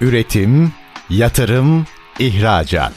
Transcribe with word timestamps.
Üretim, 0.00 0.72
yatırım, 1.10 1.86
ihracat. 2.18 2.92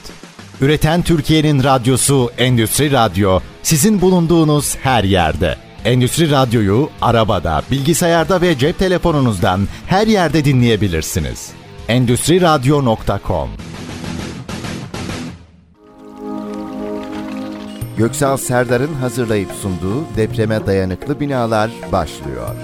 Üreten 0.61 1.01
Türkiye'nin 1.01 1.63
radyosu 1.63 2.31
Endüstri 2.37 2.91
Radyo 2.91 3.39
sizin 3.63 4.01
bulunduğunuz 4.01 4.75
her 4.75 5.03
yerde. 5.03 5.57
Endüstri 5.85 6.31
Radyo'yu 6.31 6.89
arabada, 7.01 7.61
bilgisayarda 7.71 8.41
ve 8.41 8.57
cep 8.57 8.79
telefonunuzdan 8.79 9.67
her 9.87 10.07
yerde 10.07 10.45
dinleyebilirsiniz. 10.45 11.51
Endüstri 11.87 12.41
Radyo.com 12.41 13.49
Göksal 17.97 18.37
Serdar'ın 18.37 18.93
hazırlayıp 18.93 19.51
sunduğu 19.61 20.05
depreme 20.17 20.65
dayanıklı 20.65 21.19
binalar 21.19 21.71
başlıyor. 21.91 22.55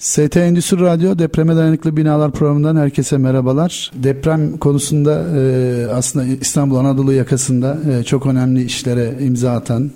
ST 0.00 0.36
Endüstri 0.36 0.80
Radyo 0.80 1.18
Depreme 1.18 1.56
Dayanıklı 1.56 1.96
Binalar 1.96 2.32
programından 2.32 2.76
herkese 2.76 3.18
merhabalar. 3.18 3.92
Deprem 3.94 4.56
konusunda 4.56 5.24
e, 5.36 5.86
aslında 5.92 6.24
İstanbul 6.40 6.76
Anadolu 6.76 7.12
yakasında 7.12 7.78
e, 7.90 8.04
çok 8.04 8.26
önemli 8.26 8.64
işlere 8.64 9.18
imza 9.20 9.52
atan 9.52 9.90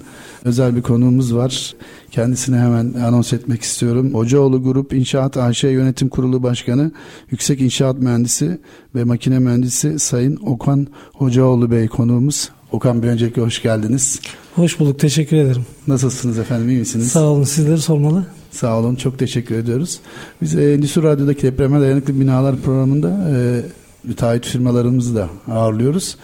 özel 0.44 0.76
bir 0.76 0.82
konuğumuz 0.82 1.34
var. 1.34 1.74
Kendisini 2.10 2.56
hemen 2.56 2.94
anons 3.06 3.32
etmek 3.32 3.62
istiyorum. 3.62 4.14
Hocaoğlu 4.14 4.62
Grup 4.62 4.92
İnşaat 4.92 5.36
AŞ 5.36 5.64
Yönetim 5.64 6.08
Kurulu 6.08 6.42
Başkanı, 6.42 6.92
Yüksek 7.30 7.60
İnşaat 7.60 7.98
Mühendisi 7.98 8.58
ve 8.94 9.04
Makine 9.04 9.38
Mühendisi 9.38 9.98
Sayın 9.98 10.36
Okan 10.36 10.86
Hocaoğlu 11.12 11.70
Bey 11.70 11.88
konuğumuz. 11.88 12.50
Okan 12.72 13.02
Bey 13.02 13.10
öncelikle 13.10 13.42
hoş 13.42 13.62
geldiniz. 13.62 14.20
Hoş 14.54 14.80
bulduk, 14.80 14.98
teşekkür 14.98 15.36
ederim. 15.36 15.66
Nasılsınız 15.86 16.38
efendim, 16.38 16.68
iyi 16.68 16.78
misiniz? 16.78 17.08
Sağ 17.08 17.22
olun, 17.22 17.44
sizleri 17.44 17.78
sormalı. 17.78 18.26
Sağ 18.54 18.78
olun, 18.78 18.94
çok 18.94 19.18
teşekkür 19.18 19.54
ediyoruz. 19.54 20.00
Biz 20.42 20.56
e, 20.56 20.72
Endüstri 20.72 21.02
Radyo'daki 21.02 21.42
depreme 21.42 21.80
dayanıklı 21.80 22.20
binalar 22.20 22.56
programında 22.56 23.08
e, 23.08 23.60
müteahhit 24.04 24.46
firmalarımızı 24.46 25.16
da 25.16 25.28
ağırlıyoruz. 25.48 26.16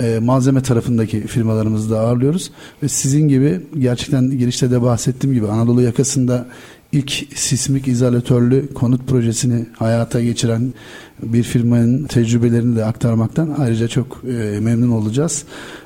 E, 0.00 0.18
malzeme 0.18 0.62
tarafındaki 0.62 1.20
firmalarımızı 1.20 1.90
da 1.90 2.00
ağırlıyoruz. 2.00 2.50
Ve 2.82 2.88
sizin 2.88 3.28
gibi 3.28 3.60
gerçekten 3.78 4.30
girişte 4.30 4.70
de 4.70 4.82
bahsettiğim 4.82 5.34
gibi 5.34 5.48
Anadolu 5.48 5.82
yakasında 5.82 6.46
ilk 6.92 7.10
sismik 7.34 7.88
izolatörlü 7.88 8.74
konut 8.74 9.08
projesini 9.08 9.66
hayata 9.78 10.20
geçiren 10.20 10.74
bir 11.22 11.42
firmanın 11.42 12.04
tecrübelerini 12.04 12.76
de 12.76 12.84
aktarmaktan 12.84 13.54
ayrıca 13.58 13.88
çok 13.88 14.22
e, 14.28 14.60
memnun 14.60 14.90
olacağız. 14.90 15.44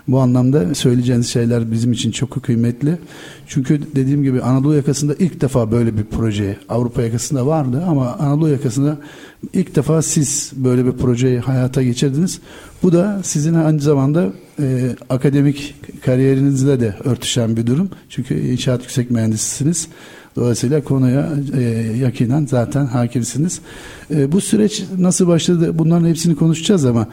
Bu 0.09 0.21
anlamda 0.21 0.75
söyleyeceğiniz 0.75 1.29
şeyler 1.29 1.73
bizim 1.73 1.93
için 1.93 2.11
çok 2.11 2.43
kıymetli. 2.43 2.99
Çünkü 3.47 3.81
dediğim 3.95 4.23
gibi 4.23 4.43
Anadolu 4.43 4.75
yakasında 4.75 5.15
ilk 5.19 5.41
defa 5.41 5.73
böyle 5.73 5.97
bir 5.97 6.05
proje 6.05 6.57
Avrupa 6.69 7.03
yakasında 7.03 7.47
vardı 7.47 7.85
ama 7.89 8.13
Anadolu 8.13 8.49
yakasında 8.49 8.99
ilk 9.53 9.77
defa 9.77 10.03
siz 10.03 10.53
böyle 10.57 10.87
bir 10.87 10.93
projeyi 10.93 11.39
hayata 11.39 11.83
geçirdiniz. 11.83 12.41
Bu 12.83 12.93
da 12.93 13.21
sizin 13.23 13.55
aynı 13.55 13.81
zamanda 13.81 14.33
e, 14.61 14.97
akademik 15.09 15.75
kariyerinizle 16.05 16.81
de 16.81 16.95
örtüşen 17.05 17.57
bir 17.57 17.67
durum. 17.67 17.91
Çünkü 18.09 18.41
inşaat 18.41 18.83
yüksek 18.83 19.11
mühendisisiniz. 19.11 19.89
Dolayısıyla 20.37 20.85
konuya 20.85 21.29
e, 21.59 21.63
yakinen 22.01 22.47
zaten 22.47 22.87
hakimsiniz. 22.87 23.61
E, 24.15 24.33
bu 24.33 24.41
süreç 24.41 24.83
nasıl 24.99 25.27
başladı 25.29 25.79
bunların 25.79 26.09
hepsini 26.09 26.37
konuşacağız 26.37 26.85
ama 26.87 27.07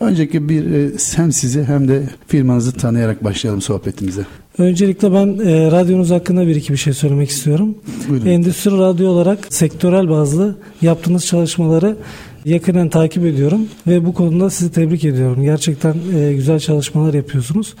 önceki 0.00 0.48
bir 0.48 0.70
e, 0.70 0.90
hem 1.16 1.32
sizi 1.32 1.64
hem 1.64 1.88
de 1.88 2.02
firmanızı 2.26 2.72
tanıyarak 2.72 3.24
başlayalım 3.24 3.60
sohbetimize. 3.62 4.26
Öncelikle 4.58 5.12
ben 5.12 5.38
e, 5.46 5.70
radyonuz 5.70 6.10
hakkında 6.10 6.46
bir 6.46 6.56
iki 6.56 6.72
bir 6.72 6.78
şey 6.78 6.92
söylemek 6.92 7.30
istiyorum. 7.30 7.74
Buyurun. 8.08 8.26
Endüstri 8.26 8.70
radyo 8.70 9.08
olarak 9.08 9.38
sektörel 9.50 10.08
bazlı 10.08 10.56
yaptığınız 10.82 11.26
çalışmaları 11.26 11.96
yakından 12.44 12.88
takip 12.88 13.24
ediyorum 13.24 13.60
ve 13.86 14.06
bu 14.06 14.14
konuda 14.14 14.50
sizi 14.50 14.72
tebrik 14.72 15.04
ediyorum. 15.04 15.42
Gerçekten 15.42 15.94
e, 16.16 16.32
güzel 16.32 16.60
çalışmalar 16.60 17.14
yapıyorsunuz. 17.14 17.74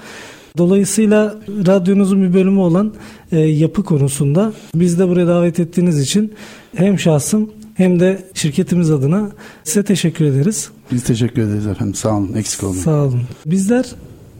Dolayısıyla 0.58 1.34
radyonuzun 1.66 2.22
bir 2.22 2.34
bölümü 2.34 2.60
olan 2.60 2.94
e, 3.32 3.38
yapı 3.38 3.84
konusunda 3.84 4.52
biz 4.74 4.98
de 4.98 5.08
buraya 5.08 5.26
davet 5.26 5.60
ettiğiniz 5.60 6.00
için 6.00 6.32
hem 6.76 6.98
şahsım 6.98 7.50
hem 7.74 8.00
de 8.00 8.24
şirketimiz 8.34 8.90
adına 8.90 9.30
size 9.64 9.84
teşekkür 9.84 10.24
ederiz. 10.24 10.70
Biz 10.92 11.04
teşekkür 11.04 11.42
ederiz 11.42 11.66
efendim. 11.66 11.94
Sağ 11.94 12.16
olun. 12.16 12.32
Eksik 12.34 12.62
olmayın. 12.62 12.82
Sağ 12.82 13.04
olun. 13.04 13.22
Bizler 13.46 13.86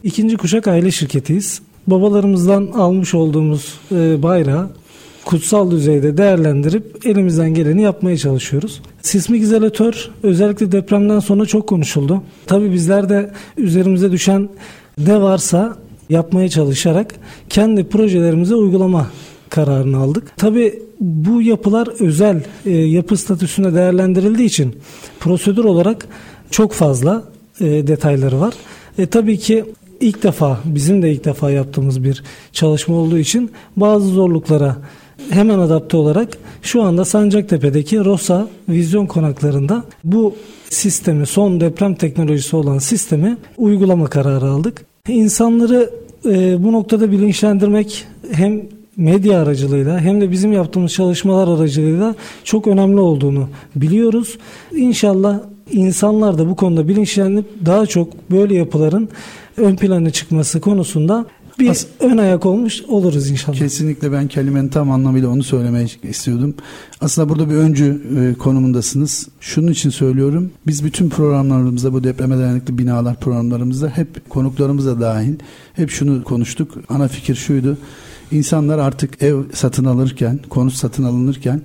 ikinci 0.02 0.36
kuşak 0.36 0.68
aile 0.68 0.90
şirketiyiz. 0.90 1.62
Babalarımızdan 1.86 2.66
almış 2.66 3.14
olduğumuz 3.14 3.74
e, 3.92 4.22
bayrağı 4.22 4.70
kutsal 5.24 5.70
düzeyde 5.70 6.16
değerlendirip 6.16 7.06
elimizden 7.06 7.54
geleni 7.54 7.82
yapmaya 7.82 8.16
çalışıyoruz. 8.16 8.82
Sismik 9.02 9.42
izolatör 9.42 10.10
özellikle 10.22 10.72
depremden 10.72 11.20
sonra 11.20 11.46
çok 11.46 11.68
konuşuldu. 11.68 12.22
Tabii 12.46 12.72
bizler 12.72 13.08
de 13.08 13.30
üzerimize 13.56 14.12
düşen 14.12 14.48
ne 14.98 15.20
varsa 15.20 15.83
yapmaya 16.08 16.48
çalışarak 16.48 17.14
kendi 17.48 17.88
projelerimize 17.88 18.54
uygulama 18.54 19.06
kararını 19.50 19.98
aldık. 19.98 20.32
Tabii 20.36 20.82
bu 21.00 21.42
yapılar 21.42 21.88
özel 22.00 22.42
e, 22.66 22.70
yapı 22.70 23.16
statüsünde 23.16 23.74
değerlendirildiği 23.74 24.48
için 24.48 24.76
prosedür 25.20 25.64
olarak 25.64 26.08
çok 26.50 26.72
fazla 26.72 27.24
e, 27.60 27.64
detayları 27.64 28.40
var. 28.40 28.54
E, 28.98 29.06
tabii 29.06 29.38
ki 29.38 29.64
ilk 30.00 30.22
defa 30.22 30.60
bizim 30.64 31.02
de 31.02 31.12
ilk 31.12 31.24
defa 31.24 31.50
yaptığımız 31.50 32.04
bir 32.04 32.22
çalışma 32.52 32.96
olduğu 32.96 33.18
için 33.18 33.50
bazı 33.76 34.06
zorluklara 34.06 34.76
hemen 35.30 35.58
adapte 35.58 35.96
olarak 35.96 36.28
şu 36.62 36.82
anda 36.82 37.04
Sancaktepe'deki 37.04 38.04
Rosa 38.04 38.48
vizyon 38.68 39.06
konaklarında 39.06 39.84
bu 40.04 40.34
sistemi 40.70 41.26
son 41.26 41.60
deprem 41.60 41.94
teknolojisi 41.94 42.56
olan 42.56 42.78
sistemi 42.78 43.36
uygulama 43.56 44.06
kararı 44.06 44.44
aldık. 44.44 44.93
İnsanları 45.08 45.90
e, 46.26 46.64
bu 46.64 46.72
noktada 46.72 47.12
bilinçlendirmek 47.12 48.06
hem 48.32 48.62
medya 48.96 49.42
aracılığıyla 49.42 50.00
hem 50.00 50.20
de 50.20 50.30
bizim 50.30 50.52
yaptığımız 50.52 50.92
çalışmalar 50.92 51.58
aracılığıyla 51.58 52.14
çok 52.44 52.66
önemli 52.66 53.00
olduğunu 53.00 53.48
biliyoruz. 53.76 54.38
İnşallah 54.76 55.40
insanlar 55.72 56.38
da 56.38 56.48
bu 56.48 56.56
konuda 56.56 56.88
bilinçlenip 56.88 57.46
daha 57.66 57.86
çok 57.86 58.30
böyle 58.30 58.54
yapıların 58.54 59.08
ön 59.56 59.76
plana 59.76 60.10
çıkması 60.10 60.60
konusunda 60.60 61.26
bir 61.58 61.68
As- 61.68 61.86
ön 62.00 62.18
ayak 62.18 62.46
olmuş 62.46 62.82
oluruz 62.82 63.30
inşallah. 63.30 63.58
Kesinlikle 63.58 64.12
ben 64.12 64.28
kelimenin 64.28 64.68
tam 64.68 64.90
anlamıyla 64.90 65.28
onu 65.28 65.42
söylemek 65.42 65.98
istiyordum. 66.02 66.54
Aslında 67.00 67.28
burada 67.28 67.50
bir 67.50 67.54
öncü 67.54 68.02
e, 68.20 68.38
konumundasınız. 68.38 69.28
Şunun 69.40 69.72
için 69.72 69.90
söylüyorum. 69.90 70.50
Biz 70.66 70.84
bütün 70.84 71.08
programlarımızda 71.08 71.92
bu 71.92 72.04
depreme 72.04 72.38
dayanıklı 72.38 72.78
binalar 72.78 73.20
programlarımızda 73.20 73.88
hep 73.88 74.30
konuklarımıza 74.30 75.00
dahil 75.00 75.34
hep 75.72 75.90
şunu 75.90 76.24
konuştuk. 76.24 76.74
Ana 76.88 77.08
fikir 77.08 77.34
şuydu. 77.34 77.78
İnsanlar 78.30 78.78
artık 78.78 79.22
ev 79.22 79.36
satın 79.52 79.84
alırken, 79.84 80.40
konut 80.48 80.72
satın 80.72 81.04
alınırken 81.04 81.62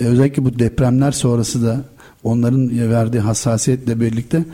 e, 0.00 0.04
özellikle 0.04 0.44
bu 0.44 0.58
depremler 0.58 1.12
sonrası 1.12 1.66
da 1.66 1.84
onların 2.24 2.90
verdiği 2.90 3.20
hassasiyetle 3.20 4.00
birlikte 4.00 4.44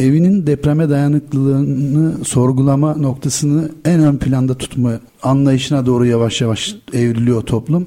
evinin 0.00 0.46
depreme 0.46 0.90
dayanıklılığını 0.90 2.24
sorgulama 2.24 2.96
noktasını 2.96 3.70
en 3.84 4.00
ön 4.00 4.16
planda 4.16 4.54
tutma 4.54 4.92
anlayışına 5.22 5.86
doğru 5.86 6.06
yavaş 6.06 6.40
yavaş 6.40 6.76
evriliyor 6.92 7.42
toplum. 7.42 7.86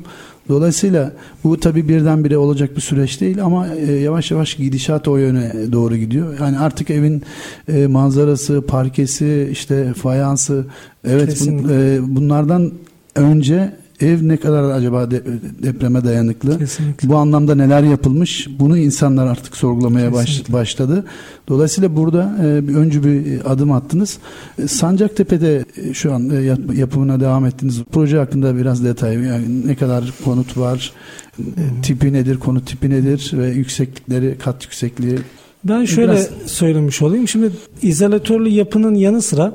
Dolayısıyla 0.49 1.13
bu 1.43 1.59
tabii 1.59 1.87
birdenbire 1.87 2.37
olacak 2.37 2.75
bir 2.75 2.81
süreç 2.81 3.21
değil 3.21 3.43
ama 3.43 3.67
e, 3.67 3.91
yavaş 3.91 4.31
yavaş 4.31 4.55
gidişat 4.55 5.07
o 5.07 5.17
yöne 5.17 5.53
doğru 5.71 5.95
gidiyor. 5.97 6.39
Yani 6.39 6.59
artık 6.59 6.89
evin 6.89 7.23
e, 7.67 7.87
manzarası, 7.87 8.61
parkesi, 8.61 9.49
işte 9.51 9.93
fayansı, 9.93 10.65
evet 11.03 11.47
bun, 11.47 11.69
e, 11.69 11.97
bunlardan 12.01 12.71
önce 13.15 13.73
ev 14.01 14.27
ne 14.27 14.37
kadar 14.37 14.63
acaba 14.63 15.11
de- 15.11 15.23
depreme 15.63 16.03
dayanıklı? 16.03 16.57
Kesinlikle. 16.59 17.09
Bu 17.09 17.15
anlamda 17.15 17.55
neler 17.55 17.83
yapılmış? 17.83 18.47
Bunu 18.59 18.77
insanlar 18.77 19.27
artık 19.27 19.57
sorgulamaya 19.57 20.13
baş- 20.13 20.53
başladı. 20.53 21.05
Dolayısıyla 21.47 21.95
burada 21.95 22.35
e, 22.45 22.67
bir 22.67 22.75
öncü 22.75 23.03
bir 23.03 23.51
adım 23.51 23.71
attınız. 23.71 24.17
E, 24.63 24.67
Sancaktepe'de 24.67 25.65
e, 25.77 25.93
şu 25.93 26.13
an 26.13 26.29
e, 26.29 26.35
yap- 26.41 26.75
yapımına 26.77 27.19
devam 27.19 27.45
ettiniz. 27.45 27.81
Proje 27.91 28.17
hakkında 28.17 28.57
biraz 28.57 28.83
detay. 28.83 29.13
Yani 29.15 29.67
ne 29.67 29.75
kadar 29.75 30.13
konut 30.25 30.57
var? 30.57 30.91
e, 31.39 31.43
Tipi 31.81 32.13
nedir? 32.13 32.37
Konut 32.39 32.67
tipi 32.67 32.89
nedir? 32.89 33.31
Ve 33.33 33.47
yükseklikleri, 33.49 34.35
kat 34.43 34.63
yüksekliği. 34.63 35.17
Ben 35.63 35.85
şöyle 35.85 36.11
Biraz- 36.11 36.29
söylemiş 36.45 37.01
olayım. 37.01 37.27
Şimdi 37.27 37.51
izolatörlü 37.81 38.49
yapının 38.49 38.95
yanı 38.95 39.21
sıra 39.21 39.53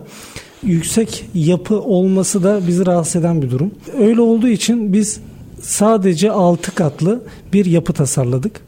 yüksek 0.67 1.25
yapı 1.35 1.81
olması 1.81 2.43
da 2.43 2.61
bizi 2.67 2.87
rahatsız 2.87 3.17
eden 3.17 3.43
bir 3.43 3.51
durum. 3.51 3.71
Öyle 3.99 4.21
olduğu 4.21 4.49
için 4.49 4.93
biz 4.93 5.21
sadece 5.63 6.31
6 6.31 6.75
katlı 6.75 7.23
bir 7.53 7.65
yapı 7.65 7.93
tasarladık. 7.93 8.61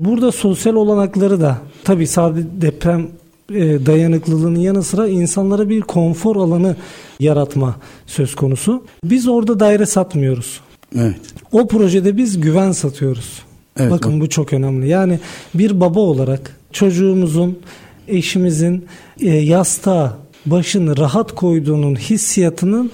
Burada 0.00 0.32
sosyal 0.32 0.74
olanakları 0.74 1.40
da 1.40 1.58
tabii 1.84 2.06
sadece 2.06 2.46
deprem 2.60 3.08
e, 3.54 3.86
dayanıklılığının 3.86 4.60
yanı 4.60 4.82
sıra 4.82 5.08
insanlara 5.08 5.68
bir 5.68 5.80
konfor 5.80 6.36
alanı 6.36 6.76
yaratma 7.20 7.76
söz 8.06 8.34
konusu. 8.34 8.84
Biz 9.04 9.28
orada 9.28 9.60
daire 9.60 9.86
satmıyoruz. 9.86 10.60
Evet. 10.96 11.16
O 11.52 11.68
projede 11.68 12.16
biz 12.16 12.40
güven 12.40 12.72
satıyoruz. 12.72 13.42
Evet, 13.78 13.90
Bakın 13.90 14.12
bak. 14.12 14.20
bu 14.20 14.28
çok 14.28 14.52
önemli. 14.52 14.88
Yani 14.88 15.18
bir 15.54 15.80
baba 15.80 16.00
olarak 16.00 16.56
çocuğumuzun, 16.72 17.58
eşimizin 18.08 18.86
e, 19.20 19.28
yastığa 19.28 20.16
başını 20.50 20.96
rahat 20.96 21.34
koyduğunun 21.34 21.96
hissiyatının 21.96 22.90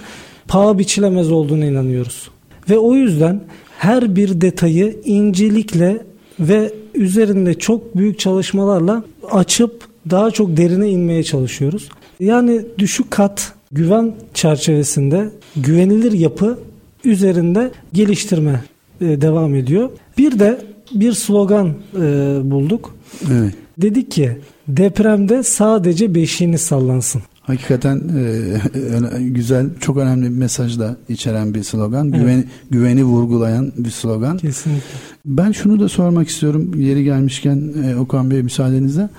paha 0.47 0.79
biçilemez 0.79 1.31
olduğuna 1.31 1.65
inanıyoruz. 1.65 2.29
Ve 2.69 2.77
o 2.77 2.95
yüzden 2.95 3.41
her 3.77 4.15
bir 4.15 4.41
detayı 4.41 4.97
incelikle 5.05 6.05
ve 6.39 6.73
üzerinde 6.93 7.53
çok 7.53 7.97
büyük 7.97 8.19
çalışmalarla 8.19 9.03
açıp 9.31 9.87
daha 10.09 10.31
çok 10.31 10.57
derine 10.57 10.89
inmeye 10.89 11.23
çalışıyoruz. 11.23 11.89
Yani 12.19 12.61
düşük 12.77 13.11
kat 13.11 13.53
güven 13.71 14.15
çerçevesinde 14.33 15.29
güvenilir 15.55 16.11
yapı 16.11 16.59
üzerinde 17.03 17.71
geliştirme 17.93 18.61
e, 19.01 19.21
devam 19.21 19.55
ediyor. 19.55 19.89
Bir 20.17 20.39
de 20.39 20.61
bir 20.91 21.13
slogan 21.13 21.73
e, 21.95 22.01
bulduk. 22.43 22.95
Evet. 23.31 23.53
Dedik 23.77 24.11
ki 24.11 24.37
depremde 24.67 25.43
sadece 25.43 26.15
beşiğiniz 26.15 26.61
sallansın. 26.61 27.21
Hakikaten 27.47 28.01
e, 28.17 29.19
güzel, 29.29 29.69
çok 29.79 29.97
önemli 29.97 30.23
bir 30.23 30.37
mesaj 30.37 30.79
da 30.79 30.95
içeren 31.09 31.53
bir 31.53 31.63
slogan. 31.63 32.09
Evet. 32.09 32.19
Güveni, 32.19 32.43
güveni 32.69 33.03
vurgulayan 33.03 33.71
bir 33.77 33.89
slogan. 33.89 34.37
Kesinlikle. 34.37 34.95
Ben 35.25 35.51
şunu 35.51 35.79
da 35.79 35.89
sormak 35.89 36.29
istiyorum 36.29 36.71
yeri 36.75 37.03
gelmişken 37.03 37.73
e, 37.83 37.95
Okan 37.95 38.31
Bey 38.31 38.41
müsaadenizle. 38.41 39.09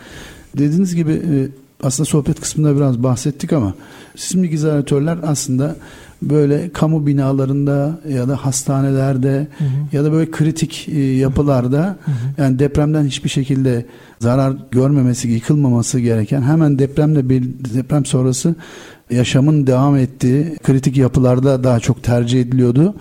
Dediğiniz 0.59 0.95
gibi 0.95 1.13
e, 1.13 1.49
aslında 1.83 2.05
sohbet 2.09 2.41
kısmında 2.41 2.77
biraz 2.77 3.03
bahsettik 3.03 3.53
ama 3.53 3.75
sismik 4.17 4.53
izolatörler 4.53 5.19
aslında 5.23 5.77
böyle 6.23 6.71
kamu 6.73 7.07
binalarında 7.07 7.99
ya 8.09 8.29
da 8.29 8.37
hastanelerde 8.37 9.49
ya 9.93 10.05
da 10.05 10.13
böyle 10.13 10.31
kritik 10.31 10.89
e, 10.89 11.01
yapılarda 11.01 11.97
yani 12.39 12.59
depremden 12.59 13.05
hiçbir 13.05 13.29
şekilde 13.29 13.87
zarar 14.21 14.57
görmemesi, 14.71 15.29
yıkılmaması 15.29 16.01
gereken 16.01 16.43
hemen 16.43 16.79
depremle 16.79 17.29
bir 17.29 17.43
deprem 17.75 18.05
sonrası 18.05 18.55
yaşamın 19.11 19.67
devam 19.67 19.97
ettiği 19.97 20.57
kritik 20.63 20.97
yapılarda 20.97 21.65
daha 21.65 21.81
çok 21.81 22.03
tercih 22.03 22.41
ediliyordu. 22.41 22.95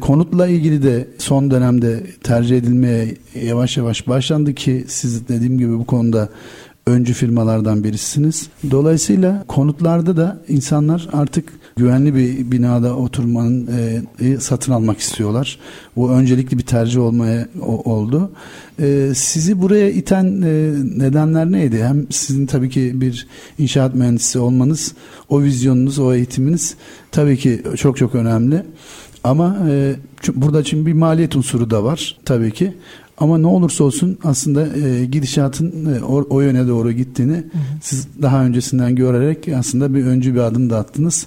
Konutla 0.00 0.46
ilgili 0.46 0.82
de 0.82 1.08
son 1.18 1.50
dönemde 1.50 2.06
tercih 2.22 2.58
edilmeye 2.58 3.16
yavaş 3.42 3.76
yavaş 3.76 4.08
başlandı 4.08 4.54
ki 4.54 4.84
siz 4.88 5.28
dediğim 5.28 5.58
gibi 5.58 5.78
bu 5.78 5.84
konuda 5.86 6.28
öncü 6.86 7.12
firmalardan 7.12 7.84
birisiniz. 7.84 8.48
Dolayısıyla 8.70 9.44
konutlarda 9.48 10.16
da 10.16 10.38
insanlar 10.48 11.08
artık 11.12 11.52
güvenli 11.78 12.14
bir 12.14 12.50
binada 12.50 12.96
oturmanın 12.96 13.68
e, 14.20 14.36
satın 14.40 14.72
almak 14.72 14.98
istiyorlar. 14.98 15.58
Bu 15.96 16.10
öncelikli 16.10 16.58
bir 16.58 16.62
tercih 16.62 17.00
olmaya 17.00 17.48
o- 17.62 17.92
oldu. 17.94 18.30
E, 18.80 19.12
sizi 19.14 19.60
buraya 19.62 19.90
iten 19.90 20.24
e, 20.42 20.72
nedenler 20.98 21.52
neydi? 21.52 21.84
Hem 21.84 22.06
sizin 22.10 22.46
tabii 22.46 22.70
ki 22.70 22.92
bir 22.94 23.26
inşaat 23.58 23.94
mühendisi 23.94 24.38
olmanız, 24.38 24.94
o 25.28 25.42
vizyonunuz, 25.42 25.98
o 25.98 26.14
eğitiminiz 26.14 26.74
tabii 27.12 27.36
ki 27.36 27.62
çok 27.76 27.96
çok 27.96 28.14
önemli. 28.14 28.62
Ama 29.24 29.56
e, 29.70 29.94
burada 30.34 30.64
şimdi 30.64 30.86
bir 30.86 30.92
maliyet 30.92 31.36
unsuru 31.36 31.70
da 31.70 31.84
var 31.84 32.16
tabii 32.24 32.52
ki. 32.52 32.74
Ama 33.18 33.38
ne 33.38 33.46
olursa 33.46 33.84
olsun 33.84 34.18
aslında 34.24 34.66
e, 34.78 35.04
gidişatın 35.04 35.94
e, 35.94 36.04
o, 36.04 36.26
o 36.30 36.40
yöne 36.40 36.68
doğru 36.68 36.92
gittiğini 36.92 37.44
siz 37.82 38.08
daha 38.22 38.44
öncesinden 38.44 38.94
görerek 38.94 39.48
aslında 39.48 39.94
bir 39.94 40.04
öncü 40.04 40.34
bir 40.34 40.40
adım 40.40 40.70
da 40.70 40.78
attınız. 40.78 41.26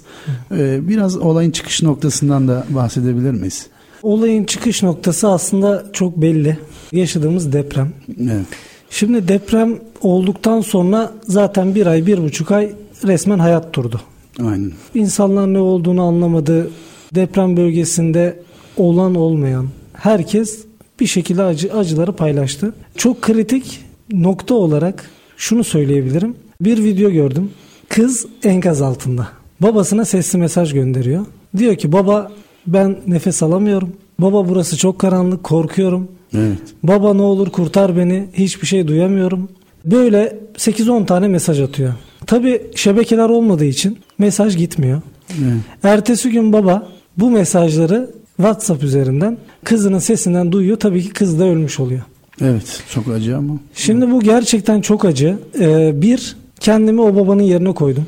E, 0.52 0.88
biraz 0.88 1.16
olayın 1.16 1.50
çıkış 1.50 1.82
noktasından 1.82 2.48
da 2.48 2.64
bahsedebilir 2.70 3.30
miyiz? 3.30 3.66
Olayın 4.02 4.44
çıkış 4.44 4.82
noktası 4.82 5.28
aslında 5.28 5.84
çok 5.92 6.16
belli. 6.16 6.58
Yaşadığımız 6.92 7.52
deprem. 7.52 7.92
Evet. 8.20 8.46
Şimdi 8.90 9.28
deprem 9.28 9.78
olduktan 10.00 10.60
sonra 10.60 11.12
zaten 11.22 11.74
bir 11.74 11.86
ay, 11.86 12.06
bir 12.06 12.22
buçuk 12.22 12.50
ay 12.50 12.72
resmen 13.04 13.38
hayat 13.38 13.74
durdu. 13.74 14.00
Aynen. 14.40 14.72
İnsanlar 14.94 15.52
ne 15.52 15.58
olduğunu 15.58 16.02
anlamadı. 16.02 16.70
Deprem 17.14 17.56
bölgesinde 17.56 18.42
olan 18.76 19.14
olmayan 19.14 19.66
herkes 19.92 20.69
bir 21.00 21.06
şekilde 21.06 21.42
acı, 21.42 21.74
acıları 21.74 22.12
paylaştı. 22.12 22.74
Çok 22.96 23.22
kritik 23.22 23.80
nokta 24.12 24.54
olarak 24.54 25.10
şunu 25.36 25.64
söyleyebilirim. 25.64 26.36
Bir 26.60 26.84
video 26.84 27.10
gördüm. 27.10 27.50
Kız 27.88 28.26
enkaz 28.44 28.82
altında. 28.82 29.28
Babasına 29.60 30.04
sesli 30.04 30.38
mesaj 30.38 30.72
gönderiyor. 30.72 31.26
Diyor 31.56 31.76
ki 31.76 31.92
baba 31.92 32.32
ben 32.66 32.96
nefes 33.06 33.42
alamıyorum. 33.42 33.92
Baba 34.18 34.48
burası 34.48 34.76
çok 34.76 34.98
karanlık 34.98 35.44
korkuyorum. 35.44 36.08
Evet. 36.34 36.58
Baba 36.82 37.14
ne 37.14 37.22
olur 37.22 37.50
kurtar 37.50 37.96
beni. 37.96 38.28
Hiçbir 38.32 38.66
şey 38.66 38.88
duyamıyorum. 38.88 39.48
Böyle 39.84 40.38
8-10 40.56 41.06
tane 41.06 41.28
mesaj 41.28 41.60
atıyor. 41.60 41.94
Tabi 42.26 42.62
şebekeler 42.74 43.28
olmadığı 43.28 43.64
için 43.64 43.98
mesaj 44.18 44.56
gitmiyor. 44.56 45.02
Evet. 45.30 45.60
Ertesi 45.82 46.30
gün 46.30 46.52
baba 46.52 46.88
bu 47.16 47.30
mesajları 47.30 48.10
WhatsApp 48.40 48.82
üzerinden 48.82 49.38
kızının 49.64 49.98
sesinden 49.98 50.52
duyuyor. 50.52 50.76
Tabii 50.76 51.02
ki 51.02 51.08
kız 51.08 51.40
da 51.40 51.44
ölmüş 51.44 51.80
oluyor. 51.80 52.02
Evet. 52.40 52.82
Çok 52.90 53.08
acı 53.08 53.36
ama. 53.36 53.54
Şimdi 53.74 54.10
bu 54.10 54.20
gerçekten 54.20 54.80
çok 54.80 55.04
acı. 55.04 55.38
Ee, 55.60 55.92
bir, 56.02 56.36
kendimi 56.60 57.00
o 57.00 57.14
babanın 57.14 57.42
yerine 57.42 57.72
koydum. 57.72 58.06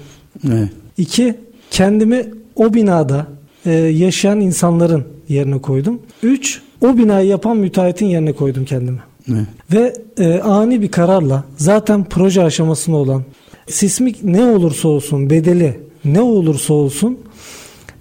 Evet. 0.49 0.69
İki, 0.99 1.35
kendimi 1.71 2.27
o 2.57 2.75
binada 2.75 3.27
e, 3.67 3.71
yaşayan 3.73 4.41
insanların 4.41 5.05
yerine 5.29 5.59
koydum. 5.59 5.99
Üç, 6.23 6.63
o 6.81 6.99
binayı 6.99 7.29
yapan 7.29 7.57
müteahhitin 7.57 8.07
yerine 8.07 8.33
koydum 8.33 8.65
kendimi. 8.65 8.99
Evet. 9.29 9.47
Ve 9.73 9.95
e, 10.19 10.41
ani 10.41 10.83
bir 10.83 10.91
kararla 10.91 11.45
zaten 11.57 12.05
proje 12.05 12.43
aşamasında 12.43 12.97
olan 12.97 13.23
sismik 13.67 14.25
ne 14.25 14.45
olursa 14.45 14.89
olsun 14.89 15.31
bedeli 15.31 15.81
ne 16.05 16.21
olursa 16.21 16.75
olsun 16.75 17.19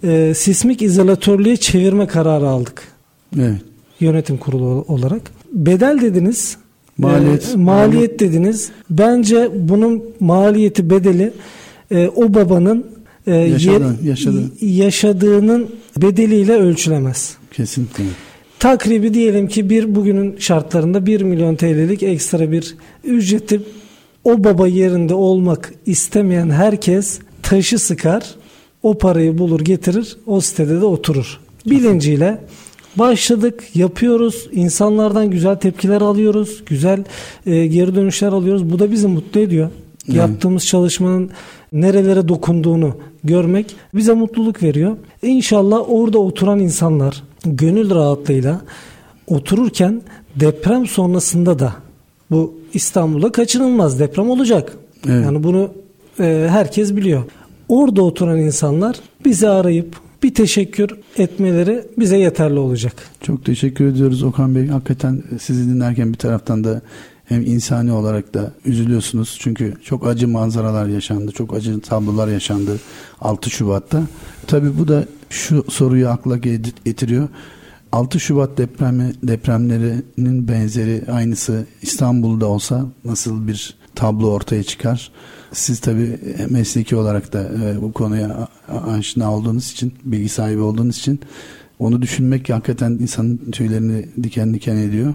e, 0.03 0.33
sismik 0.35 0.81
izolatörlüğe 0.81 1.57
çevirme 1.57 2.07
kararı 2.07 2.47
aldık 2.47 2.83
Evet. 3.39 3.61
yönetim 3.99 4.37
kurulu 4.37 4.85
olarak. 4.87 5.21
Bedel 5.53 6.01
dediniz. 6.01 6.57
Maliyet. 6.97 7.51
e, 7.53 7.57
maliyet 7.57 8.19
dediniz. 8.19 8.69
Bence 8.89 9.49
bunun 9.55 10.03
maliyeti 10.19 10.89
bedeli 10.89 11.33
e, 11.91 12.07
o 12.15 12.33
babanın 12.33 12.85
e, 13.27 13.35
Yaşadığı- 13.35 14.03
yaşadığı. 14.05 14.51
yaşadığının 14.61 15.69
bedeliyle 15.97 16.53
ölçülemez. 16.53 17.35
Kesinlikle. 17.51 18.03
Takribi 18.59 19.13
diyelim 19.13 19.47
ki 19.47 19.69
bir 19.69 19.95
bugünün 19.95 20.35
şartlarında 20.39 21.05
1 21.05 21.21
milyon 21.21 21.55
TL'lik 21.55 22.03
ekstra 22.03 22.51
bir 22.51 22.75
ücreti 23.03 23.61
o 24.23 24.43
baba 24.43 24.67
yerinde 24.67 25.13
olmak 25.13 25.73
istemeyen 25.85 26.49
herkes 26.49 27.19
taşı 27.43 27.79
sıkar, 27.79 28.35
o 28.83 28.97
parayı 28.97 29.37
bulur 29.37 29.59
getirir, 29.59 30.17
o 30.27 30.41
sitede 30.41 30.81
de 30.81 30.85
oturur. 30.85 31.39
Bilinciyle 31.65 32.41
başladık, 32.95 33.63
yapıyoruz, 33.75 34.49
insanlardan 34.51 35.29
güzel 35.29 35.55
tepkiler 35.55 36.01
alıyoruz, 36.01 36.63
güzel 36.65 37.03
e, 37.45 37.67
geri 37.67 37.95
dönüşler 37.95 38.27
alıyoruz. 38.27 38.71
Bu 38.71 38.79
da 38.79 38.91
bizi 38.91 39.07
mutlu 39.07 39.39
ediyor. 39.39 39.69
Evet. 40.07 40.15
Yaptığımız 40.15 40.65
çalışmanın 40.65 41.29
nerelere 41.73 42.27
dokunduğunu 42.27 42.95
görmek 43.23 43.75
bize 43.95 44.13
mutluluk 44.13 44.63
veriyor. 44.63 44.97
İnşallah 45.21 45.89
orada 45.89 46.19
oturan 46.19 46.59
insanlar 46.59 47.23
gönül 47.45 47.95
rahatlığıyla 47.95 48.61
otururken 49.27 50.01
deprem 50.35 50.85
sonrasında 50.85 51.59
da 51.59 51.73
bu 52.31 52.53
İstanbul'da 52.73 53.31
kaçınılmaz 53.31 53.99
deprem 53.99 54.29
olacak. 54.29 54.77
Evet. 55.07 55.25
Yani 55.25 55.43
bunu 55.43 55.71
e, 56.19 56.47
herkes 56.49 56.95
biliyor. 56.95 57.23
Orada 57.71 58.01
oturan 58.01 58.39
insanlar 58.39 58.95
bizi 59.25 59.49
arayıp 59.49 59.95
bir 60.23 60.33
teşekkür 60.33 60.89
etmeleri 61.17 61.85
bize 61.99 62.17
yeterli 62.17 62.59
olacak. 62.59 62.93
Çok 63.21 63.45
teşekkür 63.45 63.85
ediyoruz 63.85 64.23
Okan 64.23 64.55
Bey. 64.55 64.67
Hakikaten 64.67 65.23
sizi 65.41 65.69
dinlerken 65.69 66.13
bir 66.13 66.17
taraftan 66.17 66.63
da 66.63 66.81
hem 67.25 67.41
insani 67.45 67.91
olarak 67.91 68.33
da 68.33 68.51
üzülüyorsunuz. 68.65 69.37
Çünkü 69.39 69.73
çok 69.83 70.07
acı 70.07 70.27
manzaralar 70.27 70.85
yaşandı. 70.87 71.31
Çok 71.31 71.53
acı 71.53 71.79
tablolar 71.81 72.27
yaşandı 72.27 72.79
6 73.21 73.49
Şubat'ta. 73.49 74.03
Tabii 74.47 74.77
bu 74.79 74.87
da 74.87 75.05
şu 75.29 75.65
soruyu 75.69 76.09
akla 76.09 76.37
get- 76.37 76.83
getiriyor. 76.85 77.27
6 77.91 78.19
Şubat 78.19 78.57
depremi 78.57 79.11
depremlerinin 79.23 80.47
benzeri 80.47 81.03
aynısı 81.11 81.65
İstanbul'da 81.81 82.47
olsa 82.47 82.85
nasıl 83.05 83.47
bir 83.47 83.75
tablo 83.95 84.27
ortaya 84.31 84.63
çıkar? 84.63 85.11
Siz 85.53 85.79
tabii 85.79 86.19
mesleki 86.49 86.95
olarak 86.95 87.33
da 87.33 87.49
e, 87.63 87.81
bu 87.81 87.91
konuya 87.91 88.47
aşina 88.87 89.35
olduğunuz 89.35 89.71
için, 89.71 89.93
bilgi 90.03 90.29
sahibi 90.29 90.61
olduğunuz 90.61 90.97
için 90.97 91.19
onu 91.79 92.01
düşünmek 92.01 92.49
hakikaten 92.49 92.91
insanın 92.91 93.51
tüylerini 93.51 94.05
diken 94.23 94.53
diken 94.53 94.75
ediyor. 94.75 95.13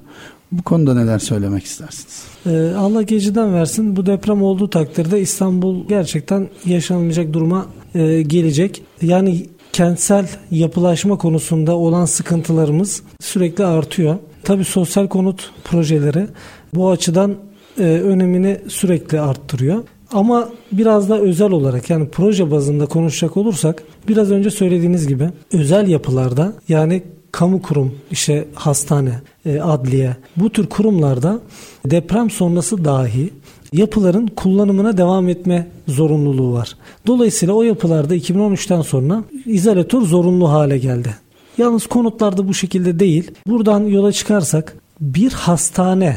Bu 0.53 0.63
konuda 0.63 0.95
neler 0.95 1.19
söylemek 1.19 1.65
istersiniz? 1.65 2.25
Ee, 2.47 2.75
Allah 2.77 3.03
geceden 3.03 3.55
versin. 3.55 3.97
Bu 3.97 4.07
deprem 4.07 4.43
olduğu 4.43 4.71
takdirde 4.71 5.21
İstanbul 5.21 5.89
gerçekten 5.89 6.49
yaşanmayacak 6.65 7.33
duruma 7.33 7.67
e, 7.95 8.23
gelecek. 8.23 8.83
Yani 9.03 9.47
kentsel 9.73 10.29
yapılaşma 10.51 11.19
konusunda 11.19 11.77
olan 11.77 12.05
sıkıntılarımız 12.05 13.03
sürekli 13.21 13.65
artıyor. 13.65 14.17
Tabii 14.45 14.65
sosyal 14.65 15.09
konut 15.09 15.51
projeleri 15.65 16.27
bu 16.75 16.91
açıdan 16.91 17.35
e, 17.79 17.83
önemini 17.83 18.61
sürekli 18.69 19.21
arttırıyor. 19.21 19.83
Ama 20.13 20.49
biraz 20.73 21.09
da 21.09 21.19
özel 21.19 21.51
olarak 21.51 21.91
yani 21.91 22.09
proje 22.09 22.51
bazında 22.51 22.87
konuşacak 22.87 23.37
olursak 23.37 23.83
biraz 24.09 24.31
önce 24.31 24.51
söylediğiniz 24.51 25.09
gibi 25.09 25.29
özel 25.53 25.89
yapılarda 25.89 26.53
yani 26.69 27.03
kamu 27.33 27.63
kurum, 27.63 27.95
işte 28.11 28.49
hastane, 28.55 29.21
e, 29.47 29.61
adliye 29.61 30.17
bu 30.37 30.51
tür 30.51 30.67
kurumlarda 30.67 31.41
deprem 31.87 32.31
sonrası 32.31 32.85
dahi 32.85 33.31
yapıların 33.73 34.27
kullanımına 34.27 34.97
devam 34.97 35.29
etme 35.29 35.67
zorunluluğu 35.89 36.53
var. 36.53 36.77
Dolayısıyla 37.07 37.55
o 37.55 37.63
yapılarda 37.63 38.17
2013'ten 38.17 38.83
sonra 38.83 39.25
izolatör 39.47 40.03
zorunlu 40.03 40.51
hale 40.51 40.79
geldi. 40.79 41.15
Yalnız 41.59 41.87
konutlarda 41.87 42.49
bu 42.49 42.55
şekilde 42.55 42.99
değil. 42.99 43.31
Buradan 43.47 43.81
yola 43.85 44.13
çıkarsak 44.13 44.77
bir 45.01 45.33
hastane 45.33 46.17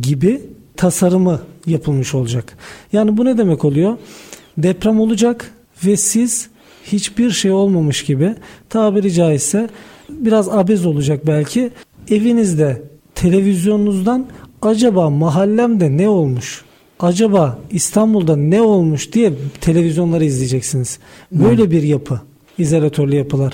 gibi 0.00 0.42
tasarımı 0.76 1.40
yapılmış 1.66 2.14
olacak. 2.14 2.56
Yani 2.92 3.16
bu 3.16 3.24
ne 3.24 3.38
demek 3.38 3.64
oluyor? 3.64 3.96
Deprem 4.58 5.00
olacak 5.00 5.52
ve 5.86 5.96
siz 5.96 6.48
hiçbir 6.84 7.30
şey 7.30 7.50
olmamış 7.50 8.04
gibi 8.04 8.34
tabiri 8.68 9.12
caizse 9.12 9.68
biraz 10.08 10.48
abez 10.48 10.86
olacak 10.86 11.26
belki 11.26 11.70
evinizde 12.10 12.82
televizyonunuzdan 13.14 14.26
acaba 14.62 15.10
mahallemde 15.10 15.96
ne 15.96 16.08
olmuş? 16.08 16.64
Acaba 17.00 17.58
İstanbul'da 17.70 18.36
ne 18.36 18.62
olmuş 18.62 19.12
diye 19.12 19.32
televizyonları 19.60 20.24
izleyeceksiniz. 20.24 20.98
Böyle 21.32 21.62
hmm. 21.62 21.70
bir 21.70 21.82
yapı. 21.82 22.20
izolatörlü 22.58 23.16
yapılar. 23.16 23.52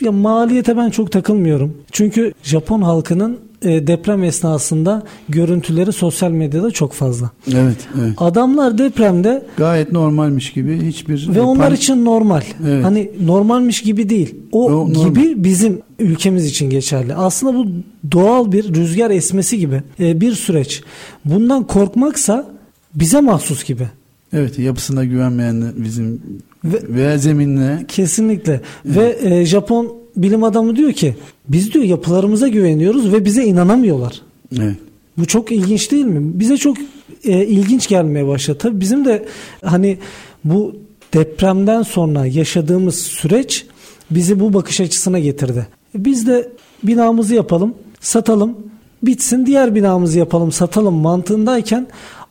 Ya 0.00 0.12
maliyete 0.12 0.76
ben 0.76 0.90
çok 0.90 1.12
takılmıyorum. 1.12 1.76
Çünkü 1.92 2.32
Japon 2.42 2.82
halkının 2.82 3.40
deprem 3.62 4.24
esnasında 4.24 5.02
görüntüleri 5.28 5.92
sosyal 5.92 6.30
medyada 6.30 6.70
çok 6.70 6.92
fazla. 6.92 7.30
Evet, 7.48 7.76
evet. 8.00 8.14
Adamlar 8.16 8.78
depremde 8.78 9.46
gayet 9.56 9.92
normalmiş 9.92 10.52
gibi 10.52 10.86
hiçbir 10.86 11.34
ve 11.34 11.40
onlar 11.40 11.72
için 11.72 12.04
normal. 12.04 12.42
Evet. 12.66 12.84
Hani 12.84 13.10
normalmiş 13.20 13.82
gibi 13.82 14.08
değil. 14.08 14.34
O, 14.52 14.64
o 14.64 14.88
gibi 14.88 14.98
normal. 14.98 15.44
bizim 15.44 15.82
ülkemiz 15.98 16.46
için 16.46 16.70
geçerli. 16.70 17.14
Aslında 17.14 17.54
bu 17.54 17.66
doğal 18.12 18.52
bir 18.52 18.74
rüzgar 18.74 19.10
esmesi 19.10 19.58
gibi 19.58 19.82
e, 20.00 20.20
bir 20.20 20.32
süreç. 20.32 20.82
Bundan 21.24 21.66
korkmaksa 21.66 22.46
bize 22.94 23.20
mahsus 23.20 23.64
gibi. 23.64 23.88
Evet 24.32 24.58
yapısına 24.58 25.04
güvenmeyen 25.04 25.72
bizim 25.76 26.22
ve, 26.64 26.78
veya 26.88 27.18
zeminine. 27.18 27.84
Kesinlikle. 27.88 28.60
Evet. 28.86 28.96
Ve 29.24 29.36
e, 29.36 29.46
Japon 29.46 30.03
bilim 30.16 30.44
adamı 30.44 30.76
diyor 30.76 30.92
ki 30.92 31.16
biz 31.48 31.72
diyor 31.72 31.84
yapılarımıza 31.84 32.48
güveniyoruz 32.48 33.12
ve 33.12 33.24
bize 33.24 33.44
inanamıyorlar. 33.44 34.20
Evet. 34.58 34.76
Bu 35.18 35.26
çok 35.26 35.52
ilginç 35.52 35.90
değil 35.90 36.04
mi? 36.04 36.40
Bize 36.40 36.56
çok 36.56 36.76
e, 37.24 37.46
ilginç 37.46 37.88
gelmeye 37.88 38.26
başladı. 38.26 38.58
Tabii 38.60 38.80
bizim 38.80 39.04
de 39.04 39.24
hani 39.64 39.98
bu 40.44 40.76
depremden 41.14 41.82
sonra 41.82 42.26
yaşadığımız 42.26 42.98
süreç 42.98 43.66
bizi 44.10 44.40
bu 44.40 44.52
bakış 44.54 44.80
açısına 44.80 45.18
getirdi. 45.18 45.66
Biz 45.94 46.26
de 46.26 46.52
binamızı 46.82 47.34
yapalım, 47.34 47.74
satalım, 48.00 48.56
bitsin 49.02 49.46
diğer 49.46 49.74
binamızı 49.74 50.18
yapalım, 50.18 50.52
satalım 50.52 50.94
mantığındayken 50.94 51.86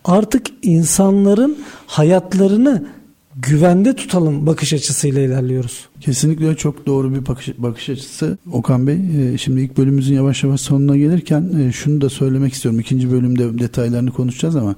artık 0.06 0.48
insanların 0.62 1.58
hayatlarını 1.86 2.86
güvende 3.36 3.96
tutalım 3.96 4.46
bakış 4.46 4.74
açısıyla 4.74 5.22
ilerliyoruz. 5.22 5.88
Kesinlikle 6.00 6.56
çok 6.56 6.86
doğru 6.86 7.16
bir 7.16 7.25
bakış, 7.28 7.50
bakış 7.58 7.90
açısı 7.90 8.38
Okan 8.52 8.88
Bey. 8.88 8.98
E, 9.34 9.38
şimdi 9.38 9.62
ilk 9.62 9.78
bölümümüzün 9.78 10.16
yavaş 10.16 10.44
yavaş 10.44 10.62
sonuna 10.62 10.98
gelirken 10.98 11.50
e, 11.60 11.72
şunu 11.72 12.02
da 12.02 12.10
söylemek 12.10 12.54
istiyorum. 12.54 12.80
İkinci 12.80 13.12
bölümde 13.12 13.60
detaylarını 13.60 14.12
konuşacağız 14.12 14.56
ama 14.56 14.75